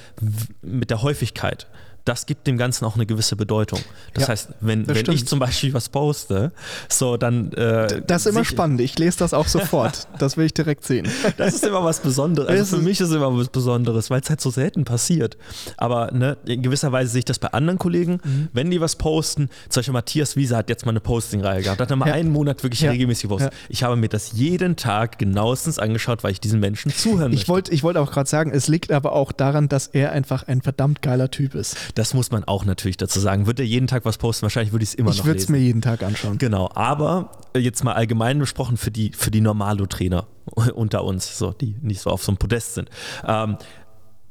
[0.62, 1.66] mit der Häufigkeit
[2.05, 3.78] das gibt dem Ganzen auch eine gewisse Bedeutung.
[4.14, 6.53] Das Ja, heißt, wenn, das wenn ich zum Beispiel was poste,
[6.88, 7.53] so dann.
[7.53, 8.80] Äh, Das ist immer spannend.
[8.80, 10.09] Ich lese das auch sofort.
[10.18, 11.09] Das will ich direkt sehen.
[11.36, 12.50] Das ist immer was Besonderes.
[12.53, 15.36] Es Also für mich ist es immer was Besonderes, weil es halt so selten passiert.
[15.76, 18.48] Aber ne, in gewisser Weise sehe ich das bei anderen Kollegen, Mhm.
[18.53, 19.48] wenn die was posten.
[19.68, 21.80] Zum Beispiel Matthias Wieser hat jetzt mal eine Posting-Reihe gehabt.
[21.80, 22.14] Hat er mal Ja.
[22.14, 22.90] einen Monat wirklich Ja.
[22.90, 23.53] regelmäßig gepostet.
[23.68, 27.48] Ich habe mir das jeden Tag genauestens angeschaut, weil ich diesen Menschen zuhören Ich möchte.
[27.53, 30.62] wollte ich wollt auch gerade sagen, es liegt aber auch daran, dass er einfach ein
[30.62, 31.76] verdammt geiler Typ ist.
[31.95, 33.47] Das muss man auch natürlich dazu sagen.
[33.47, 35.45] Würde er jeden Tag was posten, wahrscheinlich würde ich es immer Ich noch würde es
[35.45, 35.53] lesen.
[35.53, 36.38] mir jeden Tag anschauen.
[36.38, 40.26] Genau, aber äh, jetzt mal allgemein besprochen für die, für die Normalo-Trainer
[40.74, 42.90] unter uns, so, die nicht so auf so einem Podest sind.
[43.26, 43.57] Ähm,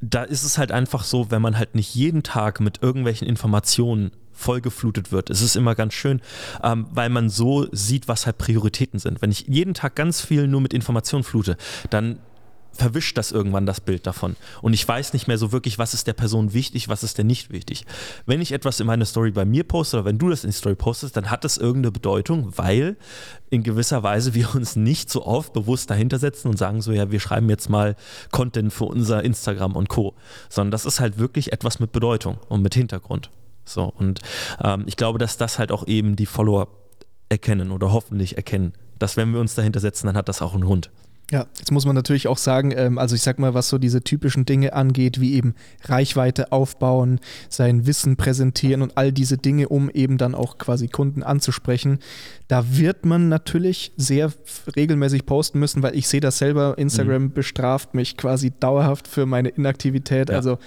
[0.01, 4.11] da ist es halt einfach so, wenn man halt nicht jeden Tag mit irgendwelchen Informationen
[4.31, 5.29] vollgeflutet wird.
[5.29, 6.21] Es ist immer ganz schön,
[6.63, 9.21] ähm, weil man so sieht, was halt Prioritäten sind.
[9.21, 11.57] Wenn ich jeden Tag ganz viel nur mit Informationen flute,
[11.91, 12.17] dann
[12.73, 14.35] verwischt das irgendwann das Bild davon.
[14.61, 17.25] Und ich weiß nicht mehr so wirklich, was ist der Person wichtig, was ist der
[17.25, 17.85] nicht wichtig.
[18.25, 20.55] Wenn ich etwas in meine Story bei mir poste oder wenn du das in die
[20.55, 22.97] Story postest, dann hat das irgendeine Bedeutung, weil
[23.49, 27.11] in gewisser Weise wir uns nicht so oft bewusst dahinter setzen und sagen so, ja,
[27.11, 27.95] wir schreiben jetzt mal
[28.31, 30.15] Content für unser Instagram und Co.
[30.49, 33.29] Sondern das ist halt wirklich etwas mit Bedeutung und mit Hintergrund.
[33.65, 34.19] So, und
[34.63, 36.67] ähm, ich glaube, dass das halt auch eben die Follower
[37.29, 40.67] erkennen oder hoffentlich erkennen, dass wenn wir uns dahinter setzen, dann hat das auch einen
[40.67, 40.89] Hund.
[41.31, 44.03] Ja, jetzt muss man natürlich auch sagen, ähm, also ich sag mal, was so diese
[44.03, 45.55] typischen Dinge angeht, wie eben
[45.85, 51.23] Reichweite aufbauen, sein Wissen präsentieren und all diese Dinge, um eben dann auch quasi Kunden
[51.23, 51.99] anzusprechen,
[52.49, 54.33] da wird man natürlich sehr
[54.75, 59.49] regelmäßig posten müssen, weil ich sehe das selber, Instagram bestraft mich quasi dauerhaft für meine
[59.49, 60.29] Inaktivität.
[60.29, 60.35] Ja.
[60.35, 60.57] Also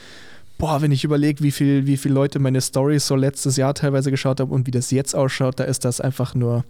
[0.56, 4.10] Boah, wenn ich überlege, wie viel, wie viele Leute meine Stories so letztes Jahr teilweise
[4.10, 6.64] geschaut haben und wie das jetzt ausschaut, da ist das einfach nur,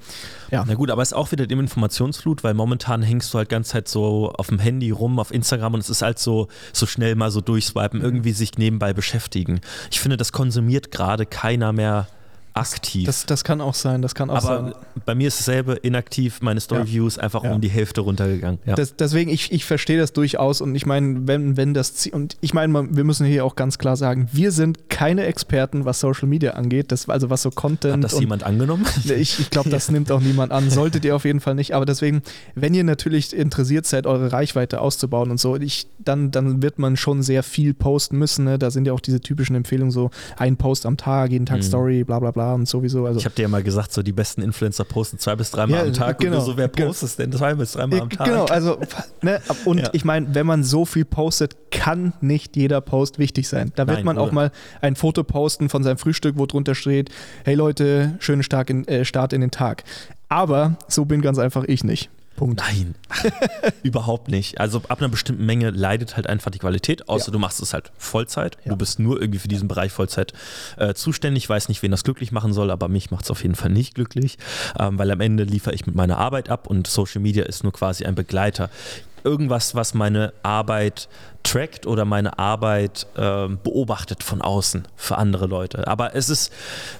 [0.51, 0.64] ja.
[0.66, 3.68] Na gut, aber es ist auch wieder dem Informationsflut, weil momentan hängst du halt ganz
[3.68, 7.14] Zeit so auf dem Handy rum, auf Instagram und es ist halt so, so schnell
[7.14, 9.61] mal so durchswipen, irgendwie sich nebenbei beschäftigen.
[9.91, 12.09] Ich finde, das konsumiert gerade keiner mehr
[12.55, 13.05] aktiv.
[13.07, 14.59] Das, das kann auch sein, das kann auch sein.
[14.67, 17.53] aber bei mir ist dasselbe, inaktiv, meine Story-Views einfach Ja.
[17.53, 18.61] um die Hälfte runtergegangen.
[18.65, 18.77] Ja.
[18.77, 22.37] Das, deswegen, ich, ich verstehe das durchaus und ich meine, wenn, wenn das Ziel, und
[22.41, 26.29] ich meine, wir müssen hier auch ganz klar sagen, wir sind keine Experten, was Social
[26.29, 28.87] Media angeht, das, also was so Content Hat das jemand angenommen?
[29.05, 30.71] ich, ich glaube, das nimmt auch niemand an.
[30.71, 31.75] Solltet ihr auf jeden Fall nicht.
[31.75, 32.23] Aber deswegen,
[32.55, 36.97] wenn ihr natürlich interessiert seid, eure Reichweite auszubauen und so, ich, dann, dann wird man
[36.97, 38.45] schon sehr viel posten müssen.
[38.45, 38.61] Ne?
[38.61, 41.63] Da sind ja auch diese typischen Empfehlungen, so ein Post am Tag, jeden Tag Mhm.
[41.63, 43.07] Story, bla bla bla und sowieso.
[43.07, 45.81] Also, Ich habe dir ja mal gesagt, so die besten Influencer posten zwei bis dreimal
[45.81, 46.39] Ja, am Tag genau.
[46.41, 46.89] und so, wer Genau.
[46.89, 48.27] postet denn zwei bis dreimal am Tag?
[48.27, 48.79] Genau, also
[49.23, 49.91] ne, und Ja.
[49.93, 53.73] ich meine, wenn man so viel postet, kann nicht jeder Post wichtig sein.
[53.77, 54.35] Da wird Nein, man auch oder?
[54.35, 57.11] mal ein Foto posten von seinem Frühstück, wo drunter steht,
[57.45, 59.85] hey Leute, schönen Start in, äh, Start in den Tag.
[60.29, 62.11] Aber so bin ganz einfach ich nicht.
[62.37, 62.61] Punkt.
[62.61, 62.95] Nein,
[63.82, 64.61] überhaupt nicht.
[64.61, 67.32] Also ab einer bestimmten Menge leidet halt einfach die Qualität, außer Ja.
[67.32, 68.57] du machst es halt Vollzeit.
[68.64, 68.70] Ja.
[68.72, 70.32] Du bist nur irgendwie für diesen Bereich Vollzeit
[70.76, 71.45] äh, zuständig.
[71.45, 73.70] Ich weiß nicht, wen das glücklich machen soll, aber mich macht es auf jeden Fall
[73.70, 74.39] nicht glücklich,
[74.78, 77.72] ähm, weil am Ende liefere ich mit meiner Arbeit ab und Social Media ist nur
[77.72, 78.70] quasi ein Begleiter.
[79.25, 81.09] Irgendwas, was meine Arbeit
[81.43, 85.87] trackt oder meine Arbeit ähm, beobachtet von außen für andere Leute.
[85.87, 86.53] Aber es ist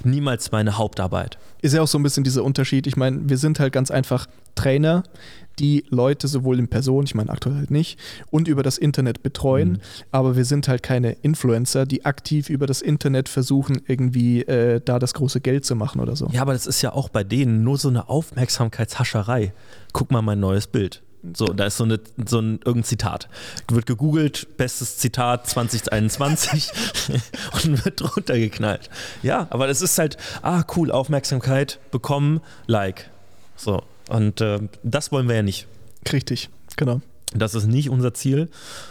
[0.03, 1.39] niemals meine Hauptarbeit.
[1.63, 2.87] Ist ja auch so ein bisschen dieser Unterschied.
[2.87, 5.03] Ich meine, wir sind halt ganz einfach Trainer,
[5.59, 7.99] die Leute sowohl in Person, ich meine aktuell halt nicht,
[8.31, 9.73] und über das Internet betreuen.
[9.73, 9.81] Mhm.
[10.11, 14.99] Aber wir sind halt keine Influencer, die aktiv über das Internet versuchen, irgendwie äh, da
[14.99, 16.29] das große Geld zu machen oder so.
[16.33, 19.53] Ja, aber das ist ja auch bei denen nur so eine Aufmerksamkeitshascherei.
[19.93, 21.03] Guck mal mein neues Bild.
[21.33, 23.29] So, da ist so, eine, so ein irgendein Zitat.
[23.69, 26.71] Wird gegoogelt, bestes Zitat 2021
[27.65, 28.91] und wird drunter geknallt.
[29.23, 33.11] Ja, aber das ist halt, ah, cool, Aufmerksamkeit bekommen, Like.
[33.57, 35.67] So, und äh, das wollen wir ja nicht.
[36.13, 37.01] Richtig, genau.
[37.35, 38.49] Das ist nicht unser Ziel.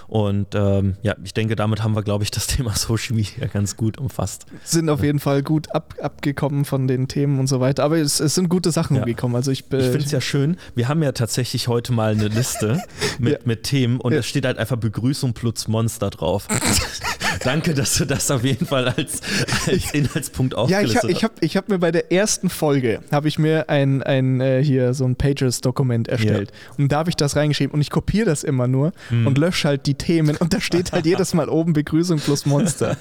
[0.07, 3.77] Und ähm, ja, ich denke, damit haben wir, glaube ich, das Thema Social Media ganz
[3.77, 4.45] gut umfasst.
[4.63, 7.83] Sind auf jeden Fall gut ab, abgekommen von den Themen und so weiter.
[7.83, 9.05] Aber es, es sind gute Sachen Ja.
[9.05, 9.35] gekommen.
[9.35, 10.57] Also ich, äh, Ich finde es ja schön.
[10.75, 12.81] Wir haben ja tatsächlich heute mal eine Liste
[13.19, 13.39] mit, Ja.
[13.45, 14.19] mit Themen und Ja.
[14.19, 16.47] es steht halt einfach Begrüßung plus Monster drauf.
[17.43, 19.21] Danke, dass du das auf jeden Fall als,
[19.67, 23.01] als Inhaltspunkt Ja, ich aufgelistet habe ich hab, ich hab mir bei der ersten Folge,
[23.11, 26.51] habe ich mir ein, ein äh, hier so ein Pages-Dokument erstellt.
[26.77, 29.27] Und da habe ich das reingeschrieben und ich kopiere das immer nur Mhm.
[29.27, 32.97] und lösche halt die Themen und da steht halt jedes Mal oben Begrüßung plus Monster.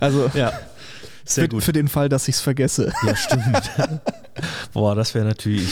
[0.00, 0.52] Also Ja,
[1.24, 1.62] sehr für, gut.
[1.64, 2.92] für den Fall, dass ich es vergesse.
[3.06, 3.70] ja, stimmt.
[4.72, 5.68] Boah, das wäre natürlich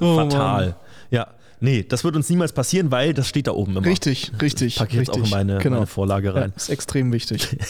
[0.00, 0.66] Oh, fatal.
[0.66, 0.74] Mann.
[1.10, 1.28] Ja,
[1.64, 3.86] nee, das wird uns niemals passieren, weil das steht da oben immer.
[3.86, 4.76] Richtig, richtig.
[4.76, 5.32] Pack ich jetzt auch richtig.
[5.32, 5.76] in meine, genau.
[5.76, 6.52] meine Vorlage ja, rein.
[6.54, 7.56] ist extrem wichtig.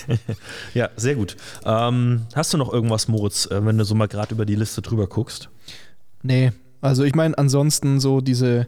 [0.75, 1.37] Ja, sehr gut.
[1.65, 4.83] Ähm, hast du noch irgendwas, Moritz, äh, wenn du so mal gerade über die Liste
[4.83, 5.49] drüber guckst?
[6.23, 8.67] Nee, also ich meine, ansonsten so diese,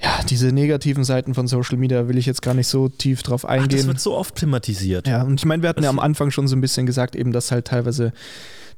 [0.00, 3.46] ja, diese negativen Seiten von Social Media will ich jetzt gar nicht so tief drauf
[3.46, 3.70] eingehen.
[3.72, 5.08] Ach, das wird so oft thematisiert.
[5.08, 7.16] Ja, und ich meine, wir hatten das ja am Anfang schon so ein bisschen gesagt,
[7.16, 8.12] eben, dass halt teilweise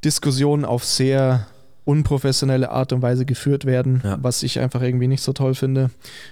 [0.04, 1.46] Diskussionen auf sehr
[1.87, 4.18] unprofessionelle Art und Weise geführt werden, ja.
[4.20, 5.91] was ich einfach irgendwie nicht so toll finde.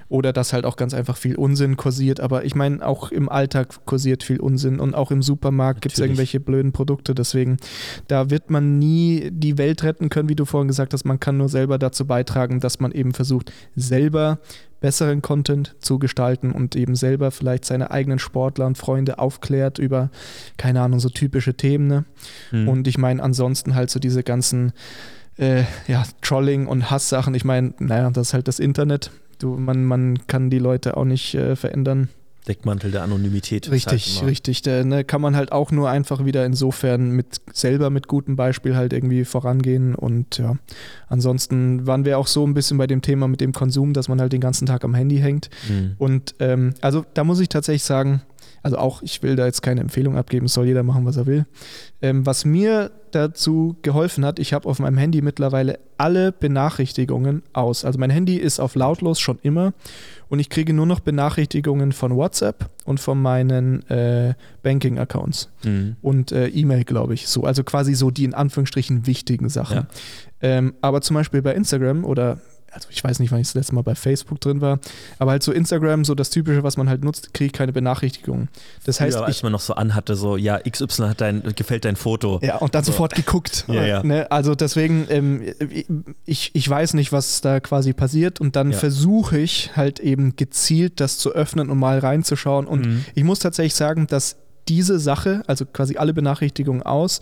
[0.09, 2.19] Oder dass halt auch ganz einfach viel Unsinn kursiert.
[2.19, 6.01] Aber ich meine, auch im Alltag kursiert viel Unsinn und auch im Supermarkt gibt es
[6.01, 7.15] irgendwelche blöden Produkte.
[7.15, 7.59] Deswegen,
[8.09, 11.05] da wird man nie die Welt retten können, wie du vorhin gesagt hast.
[11.05, 14.41] Man kann nur selber dazu beitragen, dass man eben versucht, selber
[14.81, 20.11] besseren Content zu gestalten und eben selber vielleicht seine eigenen Sportler und Freunde aufklärt über,
[20.57, 21.87] keine Ahnung, so typische Themen.
[21.87, 22.05] Ne?
[22.51, 22.69] Mhm.
[22.69, 24.73] Und ich meine, ansonsten halt so diese ganzen
[25.37, 27.35] äh, ja, Trolling und Hasssachen.
[27.35, 29.11] Ich meine, naja, das ist halt das Internet.
[29.39, 32.09] Du, man, man kann die Leute auch nicht äh, verändern.
[32.47, 33.71] Deckmantel der Anonymität.
[33.71, 34.61] Richtig, halt richtig.
[34.63, 38.77] Da ne, kann man halt auch nur einfach wieder insofern mit selber mit gutem Beispiel
[38.77, 39.95] halt irgendwie vorangehen.
[39.95, 40.57] Und ja,
[41.09, 44.21] ansonsten waren wir auch so ein bisschen bei dem Thema mit dem Konsum, dass man
[44.21, 45.49] halt den ganzen Tag am Handy hängt.
[45.69, 45.95] Mhm.
[45.99, 48.21] Und ähm, also da muss ich tatsächlich sagen,
[48.65, 51.45] also auch, ich will da jetzt keine Empfehlung abgeben, soll jeder machen, was er will.
[52.01, 57.85] Ähm, was mir dazu geholfen hat, ich habe auf meinem Handy mittlerweile alle Benachrichtigungen aus.
[57.85, 59.75] Also mein Handy ist auf lautlos schon immer
[60.29, 65.97] und ich kriege nur noch Benachrichtigungen von WhatsApp und von meinen äh, Banking-Accounts mhm.
[66.01, 67.29] und äh, E-Mail, glaube ich.
[67.29, 69.77] So, also quasi so die in Anführungsstrichen wichtigen Sachen.
[69.77, 69.87] Ja.
[70.41, 72.39] Ähm, aber zum Beispiel bei Instagram oder
[72.75, 74.81] also ich weiß nicht, wann ich das letzte Mal bei Facebook drin war,
[75.19, 78.49] aber halt so Instagram, so das Typische, was man halt nutzt, kriege ich keine Benachrichtigungen.
[78.85, 81.85] Das heißt, ja, als ich, man noch so anhatte, so, ja, XY hat dein, gefällt
[81.85, 82.41] dein Foto.
[82.43, 82.93] Ja, und dann so.
[82.93, 83.65] sofort geguckt.
[83.69, 84.03] ja, ja.
[84.03, 84.31] Ne?
[84.31, 85.43] Also deswegen, ähm,
[86.25, 88.79] ich, ich weiß nicht, was da quasi passiert und dann ja.
[88.79, 93.05] versuche ich halt eben gezielt das zu öffnen und mal reinzuschauen und mhm.
[93.15, 94.37] ich muss tatsächlich sagen, dass
[94.69, 97.21] diese Sache, also quasi alle Benachrichtigungen aus,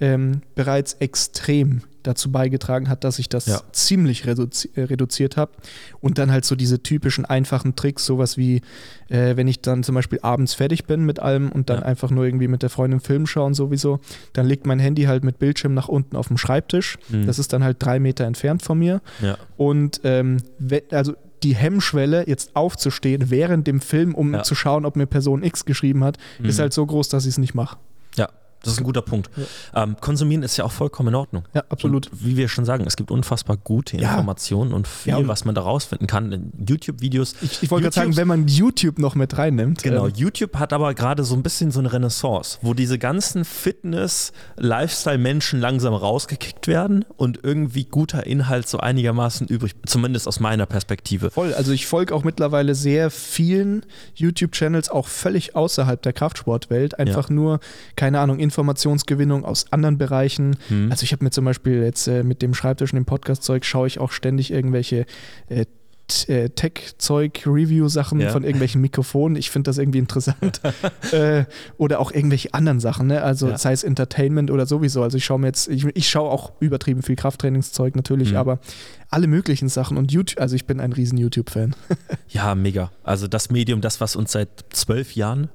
[0.00, 3.60] ähm, bereits extrem dazu beigetragen hat, dass ich das ja.
[3.72, 5.52] ziemlich reduzi äh, reduziert habe.
[6.00, 8.62] Und dann halt so diese typischen einfachen Tricks, sowas wie,
[9.08, 11.84] äh, wenn ich dann zum Beispiel abends fertig bin mit allem und dann ja.
[11.84, 14.00] einfach nur irgendwie mit der Freundin Film schauen sowieso,
[14.32, 16.98] dann liegt mein Handy halt mit Bildschirm nach unten auf dem Schreibtisch.
[17.08, 17.26] Mhm.
[17.26, 19.00] Das ist dann halt drei Meter entfernt von mir.
[19.20, 19.36] Ja.
[19.56, 20.38] Und ähm,
[20.90, 25.64] also die Hemmschwelle, jetzt aufzustehen während dem Film, um zu schauen, ob mir Person X
[25.64, 26.46] geschrieben hat, mhm.
[26.46, 27.78] ist halt so groß, dass ich es nicht mache.
[28.16, 28.28] Ja,
[28.62, 29.30] das ist ein guter Punkt.
[29.36, 29.82] Ja.
[29.82, 31.44] Ähm, konsumieren ist ja auch vollkommen in Ordnung.
[31.54, 32.10] Ja, absolut.
[32.12, 34.76] Und wie wir schon sagen, es gibt unfassbar gute Informationen ja.
[34.76, 36.52] und viel, ja, was man da rausfinden kann.
[36.66, 37.34] YouTube-Videos.
[37.40, 39.82] Ich, ich wollte gerade sagen, wenn man YouTube noch mit reinnimmt.
[39.82, 40.12] Genau, ähm.
[40.14, 45.94] YouTube hat aber gerade so ein bisschen so eine Renaissance, wo diese ganzen Fitness-Lifestyle-Menschen langsam
[45.94, 51.30] rausgekickt werden und irgendwie guter Inhalt so einigermaßen übrig, zumindest aus meiner Perspektive.
[51.30, 56.98] Voll, also ich folge auch mittlerweile sehr vielen YouTube-Channels, auch völlig außerhalb der Kraftsportwelt.
[56.98, 57.60] Einfach nur,
[57.96, 60.56] keine Ahnung, Informationsgewinnung aus anderen Bereichen.
[60.68, 60.90] Hm.
[60.90, 63.86] Also ich habe mir zum Beispiel jetzt äh, mit dem Schreibtisch und dem Podcast-Zeug schaue
[63.86, 65.06] ich auch ständig irgendwelche
[65.48, 65.64] äh,
[66.26, 68.30] äh Tech-Zeug, Review-Sachen ja.
[68.30, 69.36] von irgendwelchen Mikrofonen.
[69.36, 70.60] Ich finde das irgendwie interessant.
[71.12, 71.44] äh,
[71.78, 73.22] oder auch irgendwelche anderen Sachen, ne?
[73.22, 73.56] Also ja.
[73.56, 75.04] sei es Entertainment oder sowieso.
[75.04, 78.38] Also ich schaue mir jetzt, ich, ich schaue auch übertrieben viel Krafttrainingszeug natürlich, mhm.
[78.38, 78.58] aber
[79.08, 81.76] alle möglichen Sachen und YouTube, also ich bin ein riesen YouTube-Fan.
[82.28, 82.90] ja, mega.
[83.04, 85.48] Also das Medium, das, was uns seit zwölf Jahren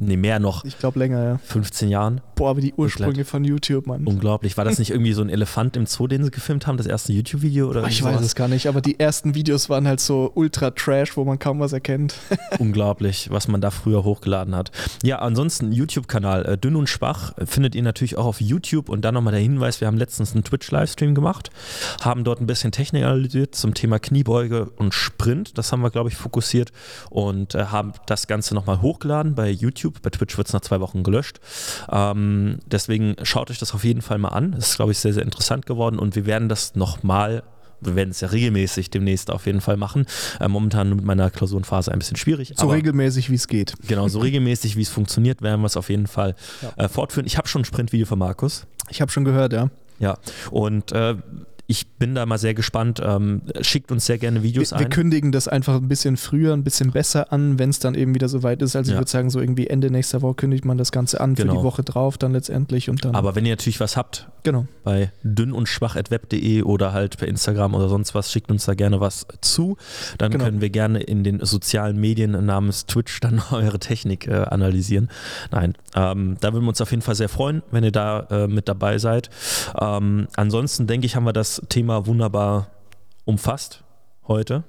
[0.00, 0.64] nee, mehr noch.
[0.64, 1.38] Ich glaube länger, ja.
[1.44, 2.20] 15 Jahren.
[2.34, 4.06] Boah, aber die Ursprünge von YouTube, Mann.
[4.06, 4.56] Unglaublich.
[4.56, 7.12] War das nicht irgendwie so ein Elefant im Zoo, den sie gefilmt haben, das erste
[7.12, 7.70] YouTube-Video?
[7.70, 7.86] oder?
[7.86, 11.24] Ich weiß es gar nicht, aber die ersten Videos waren halt so ultra trash, wo
[11.24, 12.14] man kaum was erkennt.
[12.58, 14.70] Unglaublich, was man da früher hochgeladen hat.
[15.02, 19.14] Ja, ansonsten YouTube-Kanal äh, Dünn und Schwach findet ihr natürlich auch auf YouTube und dann
[19.14, 21.50] nochmal der Hinweis, wir haben letztens einen Twitch-Livestream gemacht,
[22.02, 25.56] haben dort ein bisschen Technik analysiert zum Thema Kniebeuge und Sprint.
[25.58, 26.72] Das haben wir, glaube ich, fokussiert
[27.10, 29.89] und äh, haben das Ganze nochmal hochgeladen bei YouTube.
[30.02, 31.40] Bei Twitch wird es nach zwei Wochen gelöscht.
[31.90, 34.52] Ähm, deswegen schaut euch das auf jeden Fall mal an.
[34.52, 37.42] Das ist, glaube ich, sehr, sehr interessant geworden und wir werden das nochmal
[37.82, 40.06] wir werden es ja regelmäßig demnächst auf jeden Fall machen.
[40.38, 42.52] Äh, momentan mit meiner Klausurenphase ein bisschen schwierig.
[42.56, 43.74] So regelmäßig, wie es geht.
[43.88, 46.84] Genau, so regelmäßig, wie es funktioniert, werden wir es auf jeden Fall ja.
[46.84, 47.26] äh, fortführen.
[47.26, 48.66] Ich habe schon ein Sprintvideo von Markus.
[48.90, 49.70] Ich habe schon gehört, ja.
[49.98, 50.16] Ja,
[50.50, 51.14] und äh,
[51.70, 53.00] ich bin da mal sehr gespannt.
[53.00, 54.80] Ähm, schickt uns sehr gerne Videos wir, ein.
[54.80, 58.12] Wir kündigen das einfach ein bisschen früher, ein bisschen besser an, wenn es dann eben
[58.12, 58.74] wieder soweit ist.
[58.74, 58.96] Also ja.
[58.96, 61.52] ich würde sagen, so irgendwie Ende nächster Woche kündigt man das Ganze an genau.
[61.52, 63.14] für die Woche drauf dann letztendlich und dann.
[63.14, 64.66] Aber wenn ihr natürlich was habt, genau.
[64.82, 68.98] bei dünn und schwach.web.de oder halt per Instagram oder sonst was, schickt uns da gerne
[68.98, 69.76] was zu.
[70.18, 70.46] Dann genau.
[70.46, 75.08] können wir gerne in den sozialen Medien namens Twitch dann eure Technik äh, analysieren.
[75.52, 78.48] Nein, ähm, da würden wir uns auf jeden Fall sehr freuen, wenn ihr da äh,
[78.48, 79.30] mit dabei seid.
[79.80, 82.68] Ähm, ansonsten denke ich, haben wir das Thema wunderbar
[83.24, 83.84] umfasst
[84.26, 84.64] heute.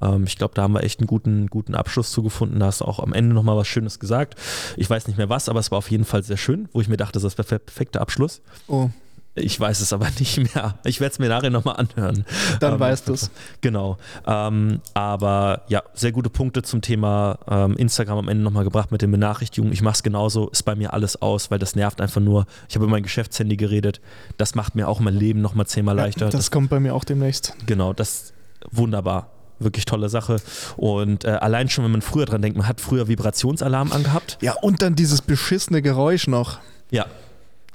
[0.00, 2.60] Ähm, ich glaube, da haben wir echt einen guten, guten Abschluss zugefunden.
[2.60, 4.36] Da hast du auch am Ende nochmal was Schönes gesagt.
[4.76, 6.88] Ich weiß nicht mehr was, aber es war auf jeden Fall sehr schön, wo ich
[6.88, 8.42] mir dachte, das ist der perfekte Abschluss.
[8.68, 8.90] Oh.
[9.36, 10.74] Ich weiß es aber nicht mehr.
[10.84, 12.24] Ich werde es mir nachher nochmal anhören.
[12.60, 13.30] Dann ähm, weißt du es.
[13.60, 13.98] Genau.
[14.26, 19.02] Ähm, aber ja, sehr gute Punkte zum Thema ähm, Instagram am Ende nochmal gebracht mit
[19.02, 19.72] den Benachrichtigungen.
[19.72, 22.46] Ich mache es genauso, ist bei mir alles aus, weil das nervt einfach nur.
[22.68, 24.00] Ich habe über mein Geschäftshandy geredet.
[24.38, 26.26] Das macht mir auch mein Leben nochmal zehnmal leichter.
[26.26, 27.54] Ja, das, das kommt bei mir auch demnächst.
[27.66, 28.32] Genau, das
[28.70, 30.36] wunderbar wirklich tolle Sache.
[30.76, 34.38] Und äh, allein schon, wenn man früher dran denkt, man hat früher Vibrationsalarm angehabt.
[34.40, 36.58] Ja, und dann dieses beschissene Geräusch noch.
[36.90, 37.06] Ja.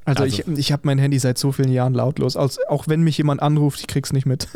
[0.06, 2.36] Also, also ich, ich habe mein Handy seit so vielen Jahren lautlos.
[2.36, 4.48] Als, auch wenn mich jemand anruft, ich krieg's nicht mit.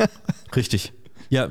[0.56, 0.92] Richtig.
[1.28, 1.48] Ja,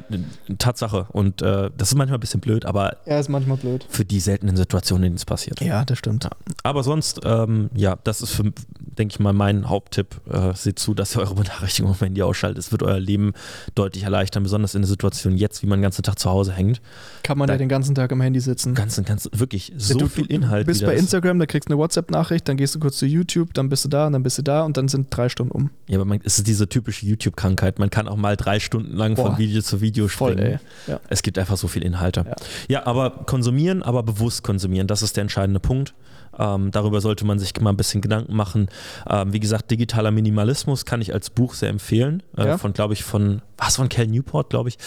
[0.58, 1.08] Tatsache.
[1.12, 2.98] Und äh, das ist manchmal ein bisschen blöd, aber.
[3.06, 3.86] Ja, ist manchmal blöd.
[3.90, 5.62] Für die seltenen Situationen, in denen es passiert.
[5.62, 6.26] Ja, das stimmt.
[6.26, 6.32] Ja.
[6.64, 10.22] Aber sonst, ähm, ja, das ist für, denke ich mal, mein Haupttipp.
[10.30, 12.60] Äh, seht zu, dass ihr eure Benachrichtigungen auf Handy ausschaltet.
[12.60, 13.34] Es wird euer Leben
[13.76, 16.82] deutlich erleichtern, besonders in der Situation jetzt, wie man den ganzen Tag zu Hause hängt.
[17.24, 18.74] Kann man da, ja den ganzen Tag am Handy sitzen.
[18.74, 20.64] Ganzen, ganz, wirklich, so du, viel Inhalt.
[20.64, 23.54] Du bist bei Instagram, da kriegst du eine WhatsApp-Nachricht, dann gehst du kurz zu YouTube,
[23.54, 25.70] dann bist du da und dann bist du da und dann sind drei Stunden um.
[25.88, 27.80] Ja, aber man, es ist diese typische YouTube-Krankheit.
[27.80, 29.28] Man kann auch mal drei Stunden lang Boah.
[29.28, 30.60] von Video zu Video springen.
[30.60, 31.00] Voll, ja.
[31.10, 32.26] Es gibt einfach so viel Inhalte.
[32.26, 32.36] Ja.
[32.68, 35.94] ja, aber konsumieren, aber bewusst konsumieren, das ist der entscheidende Punkt.
[36.38, 38.68] Ähm, darüber sollte man sich mal ein bisschen Gedanken machen.
[39.10, 42.24] Ähm, wie gesagt, digitaler Minimalismus kann ich als Buch sehr empfehlen.
[42.38, 42.58] Äh, ja.
[42.58, 44.78] Von, glaube ich, von, was von Cal Newport, glaube ich.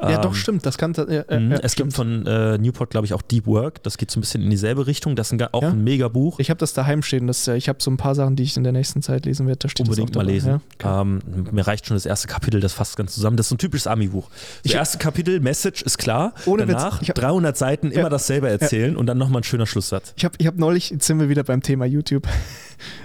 [0.00, 0.66] Ähm, ja, doch, ähm, stimmt.
[0.66, 0.94] Das kann.
[0.94, 1.88] Äh, äh, es stimmt.
[1.88, 3.82] gibt von äh, Newport, glaube ich, auch Deep Work.
[3.82, 5.16] Das geht so ein bisschen in dieselbe Richtung.
[5.16, 5.68] Das ist ein, auch ja.
[5.70, 6.38] ein mega Buch.
[6.38, 7.26] Ich habe das daheim stehen.
[7.26, 9.46] Das, äh, ich habe so ein paar Sachen, die ich in der nächsten Zeit lesen
[9.46, 9.68] werde.
[9.68, 10.60] Da Unbedingt mal lesen.
[10.82, 11.02] Ja?
[11.02, 11.20] Ähm,
[11.50, 13.36] mir reicht schon das erste Kapitel, das fasst ganz zusammen.
[13.36, 14.28] Das ist so ein typisches Ami-Buch.
[14.62, 16.34] Das erste Kapitel, Message ist klar.
[16.46, 20.12] Ohne Danach Witz, hab, 300 Seiten immer dasselbe erzählen und dann nochmal ein schöner Schlusssatz.
[20.16, 22.26] Ich habe ich hab neulich, jetzt sind wir wieder beim Thema YouTube.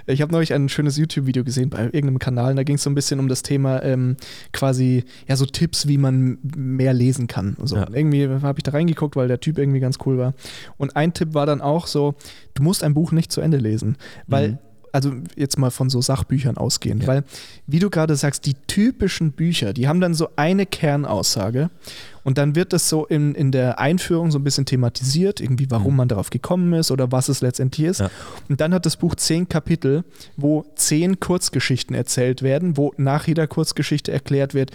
[0.06, 2.54] Ich habe neulich ein schönes YouTube-Video gesehen bei irgendeinem Kanal.
[2.54, 4.16] Da ging es so ein bisschen um das Thema ähm,
[4.52, 7.56] quasi, ja, so Tipps, wie man mehr lesen kann.
[7.62, 7.76] So.
[7.76, 7.88] Ja.
[7.92, 10.34] Irgendwie habe ich da reingeguckt, weil der Typ irgendwie ganz cool war.
[10.76, 12.14] Und ein Tipp war dann auch so,
[12.54, 13.96] du musst ein Buch nicht zu Ende lesen,
[14.26, 14.58] weil mhm
[14.94, 17.08] also jetzt mal von so Sachbüchern ausgehend, ja.
[17.08, 17.24] weil,
[17.66, 21.68] wie du gerade sagst, die typischen Bücher, die haben dann so eine Kernaussage
[22.24, 25.92] und dann wird das so in, in der Einführung so ein bisschen thematisiert, irgendwie warum
[25.92, 25.98] mhm.
[25.98, 28.00] man darauf gekommen ist oder was es letztendlich ist.
[28.00, 28.10] Ja.
[28.48, 30.04] Und dann hat das Buch zehn Kapitel,
[30.36, 34.72] wo zehn Kurzgeschichten erzählt werden, wo nach jeder Kurzgeschichte erklärt wird,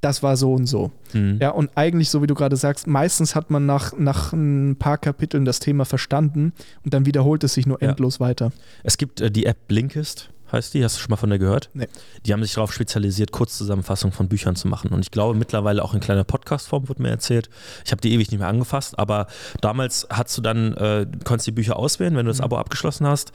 [0.00, 0.90] das war so und so.
[1.12, 1.38] Mhm.
[1.40, 4.98] Ja, und eigentlich, so wie du gerade sagst, meistens hat man nach, nach ein paar
[4.98, 6.52] Kapiteln das Thema verstanden
[6.84, 8.26] und dann wiederholt es sich nur endlos ja.
[8.26, 8.52] weiter.
[8.82, 11.70] Es gibt äh, die App Blinkist, heißt die, hast du schon mal von der gehört?
[11.74, 11.88] Nee.
[12.26, 14.90] Die haben sich darauf spezialisiert, Kurzzusammenfassungen von Büchern zu machen.
[14.90, 17.48] Und ich glaube, mittlerweile auch in kleiner Podcast-Form wird mir erzählt.
[17.84, 19.26] Ich habe die ewig nicht mehr angefasst, aber
[19.60, 22.44] damals hast du dann, äh, konntest die Bücher auswählen, wenn du das mhm.
[22.44, 23.32] Abo abgeschlossen hast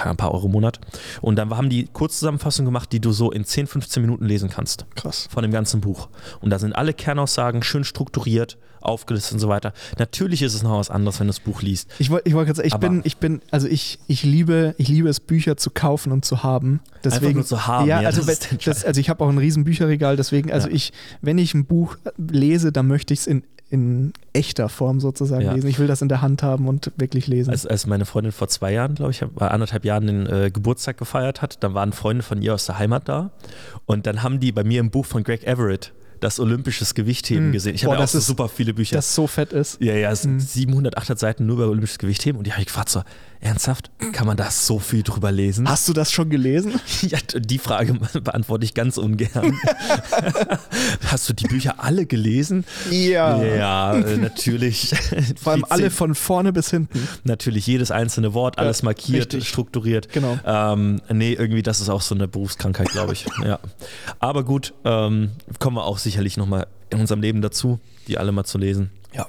[0.00, 0.80] ein paar Euro im Monat.
[1.20, 4.86] Und dann haben die Kurzzusammenfassungen gemacht, die du so in 10, 15 Minuten lesen kannst.
[4.94, 5.28] Krass.
[5.30, 6.08] Von dem ganzen Buch.
[6.40, 9.72] Und da sind alle Kernaussagen schön strukturiert, aufgelistet und so weiter.
[9.98, 11.88] Natürlich ist es noch was anderes, wenn du das Buch liest.
[11.98, 14.88] Ich wollte ich wollt gerade sagen, ich bin, ich bin, also ich, ich liebe, ich
[14.88, 16.80] liebe es, Bücher zu kaufen und zu haben.
[17.04, 17.86] Deswegen, Einfach nur zu haben.
[17.86, 20.74] Ja, ja also, das das, also ich habe auch ein riesen Bücherregal, deswegen, also ja.
[20.74, 25.44] ich, wenn ich ein Buch lese, dann möchte ich es in in echter Form sozusagen
[25.44, 25.54] ja.
[25.54, 25.66] lesen.
[25.66, 27.50] Ich will das in der Hand haben und wirklich lesen.
[27.50, 30.98] Als, als meine Freundin vor zwei Jahren, glaube ich, war anderthalb Jahren den äh, Geburtstag
[30.98, 33.30] gefeiert hat, dann waren Freunde von ihr aus der Heimat da
[33.86, 37.52] und dann haben die bei mir im Buch von Greg Everett das olympisches Gewichtheben mhm.
[37.52, 37.74] gesehen.
[37.74, 38.94] Ich habe ja auch so super viele Bücher.
[38.94, 39.80] Das so fett ist.
[39.80, 40.40] Ja, ja, es sind mhm.
[40.40, 43.02] 700, 800 Seiten nur über olympisches Gewichtheben und die habe ich gefragt so,
[43.42, 45.68] ernsthaft, kann man da so viel drüber lesen?
[45.68, 46.80] Hast du das schon gelesen?
[47.02, 49.58] ja, die Frage beantworte ich ganz ungern.
[51.06, 52.64] Hast du die Bücher alle gelesen?
[52.90, 53.42] Ja.
[53.42, 54.94] Ja, äh, natürlich.
[55.40, 57.06] Vor allem alle von vorne bis hinten.
[57.24, 59.48] Natürlich, jedes einzelne Wort, alles ja, markiert, richtig.
[59.48, 60.12] strukturiert.
[60.12, 60.38] Genau.
[60.44, 63.26] Ähm, nee, irgendwie, das ist auch so eine Berufskrankheit, glaube ich.
[63.44, 63.58] ja.
[64.20, 68.44] Aber gut, ähm, kommen wir auch sicherlich nochmal in unserem Leben dazu, die alle mal
[68.44, 68.90] zu lesen.
[69.12, 69.26] Ja.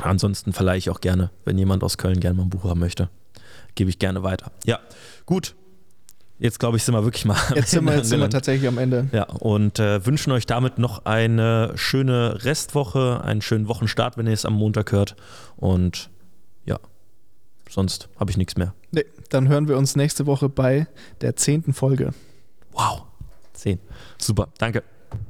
[0.00, 3.10] Ansonsten verleihe ich auch gerne, wenn jemand aus Köln gerne mal ein Buch haben möchte
[3.74, 4.52] gebe ich gerne weiter.
[4.64, 4.80] Ja,
[5.26, 5.54] gut.
[6.38, 7.38] Jetzt glaube ich, sind wir wirklich mal.
[7.54, 9.08] Jetzt, sind wir, jetzt sind wir tatsächlich am Ende.
[9.12, 14.32] Ja, und äh, wünschen euch damit noch eine schöne Restwoche, einen schönen Wochenstart, wenn ihr
[14.32, 15.14] es am Montag hört.
[15.56, 16.10] Und
[16.64, 16.80] ja,
[17.70, 18.74] sonst habe ich nichts mehr.
[18.90, 20.88] Nee, dann hören wir uns nächste Woche bei
[21.20, 22.12] der zehnten Folge.
[22.72, 23.04] Wow,
[23.52, 23.78] zehn.
[24.18, 24.82] Super, danke.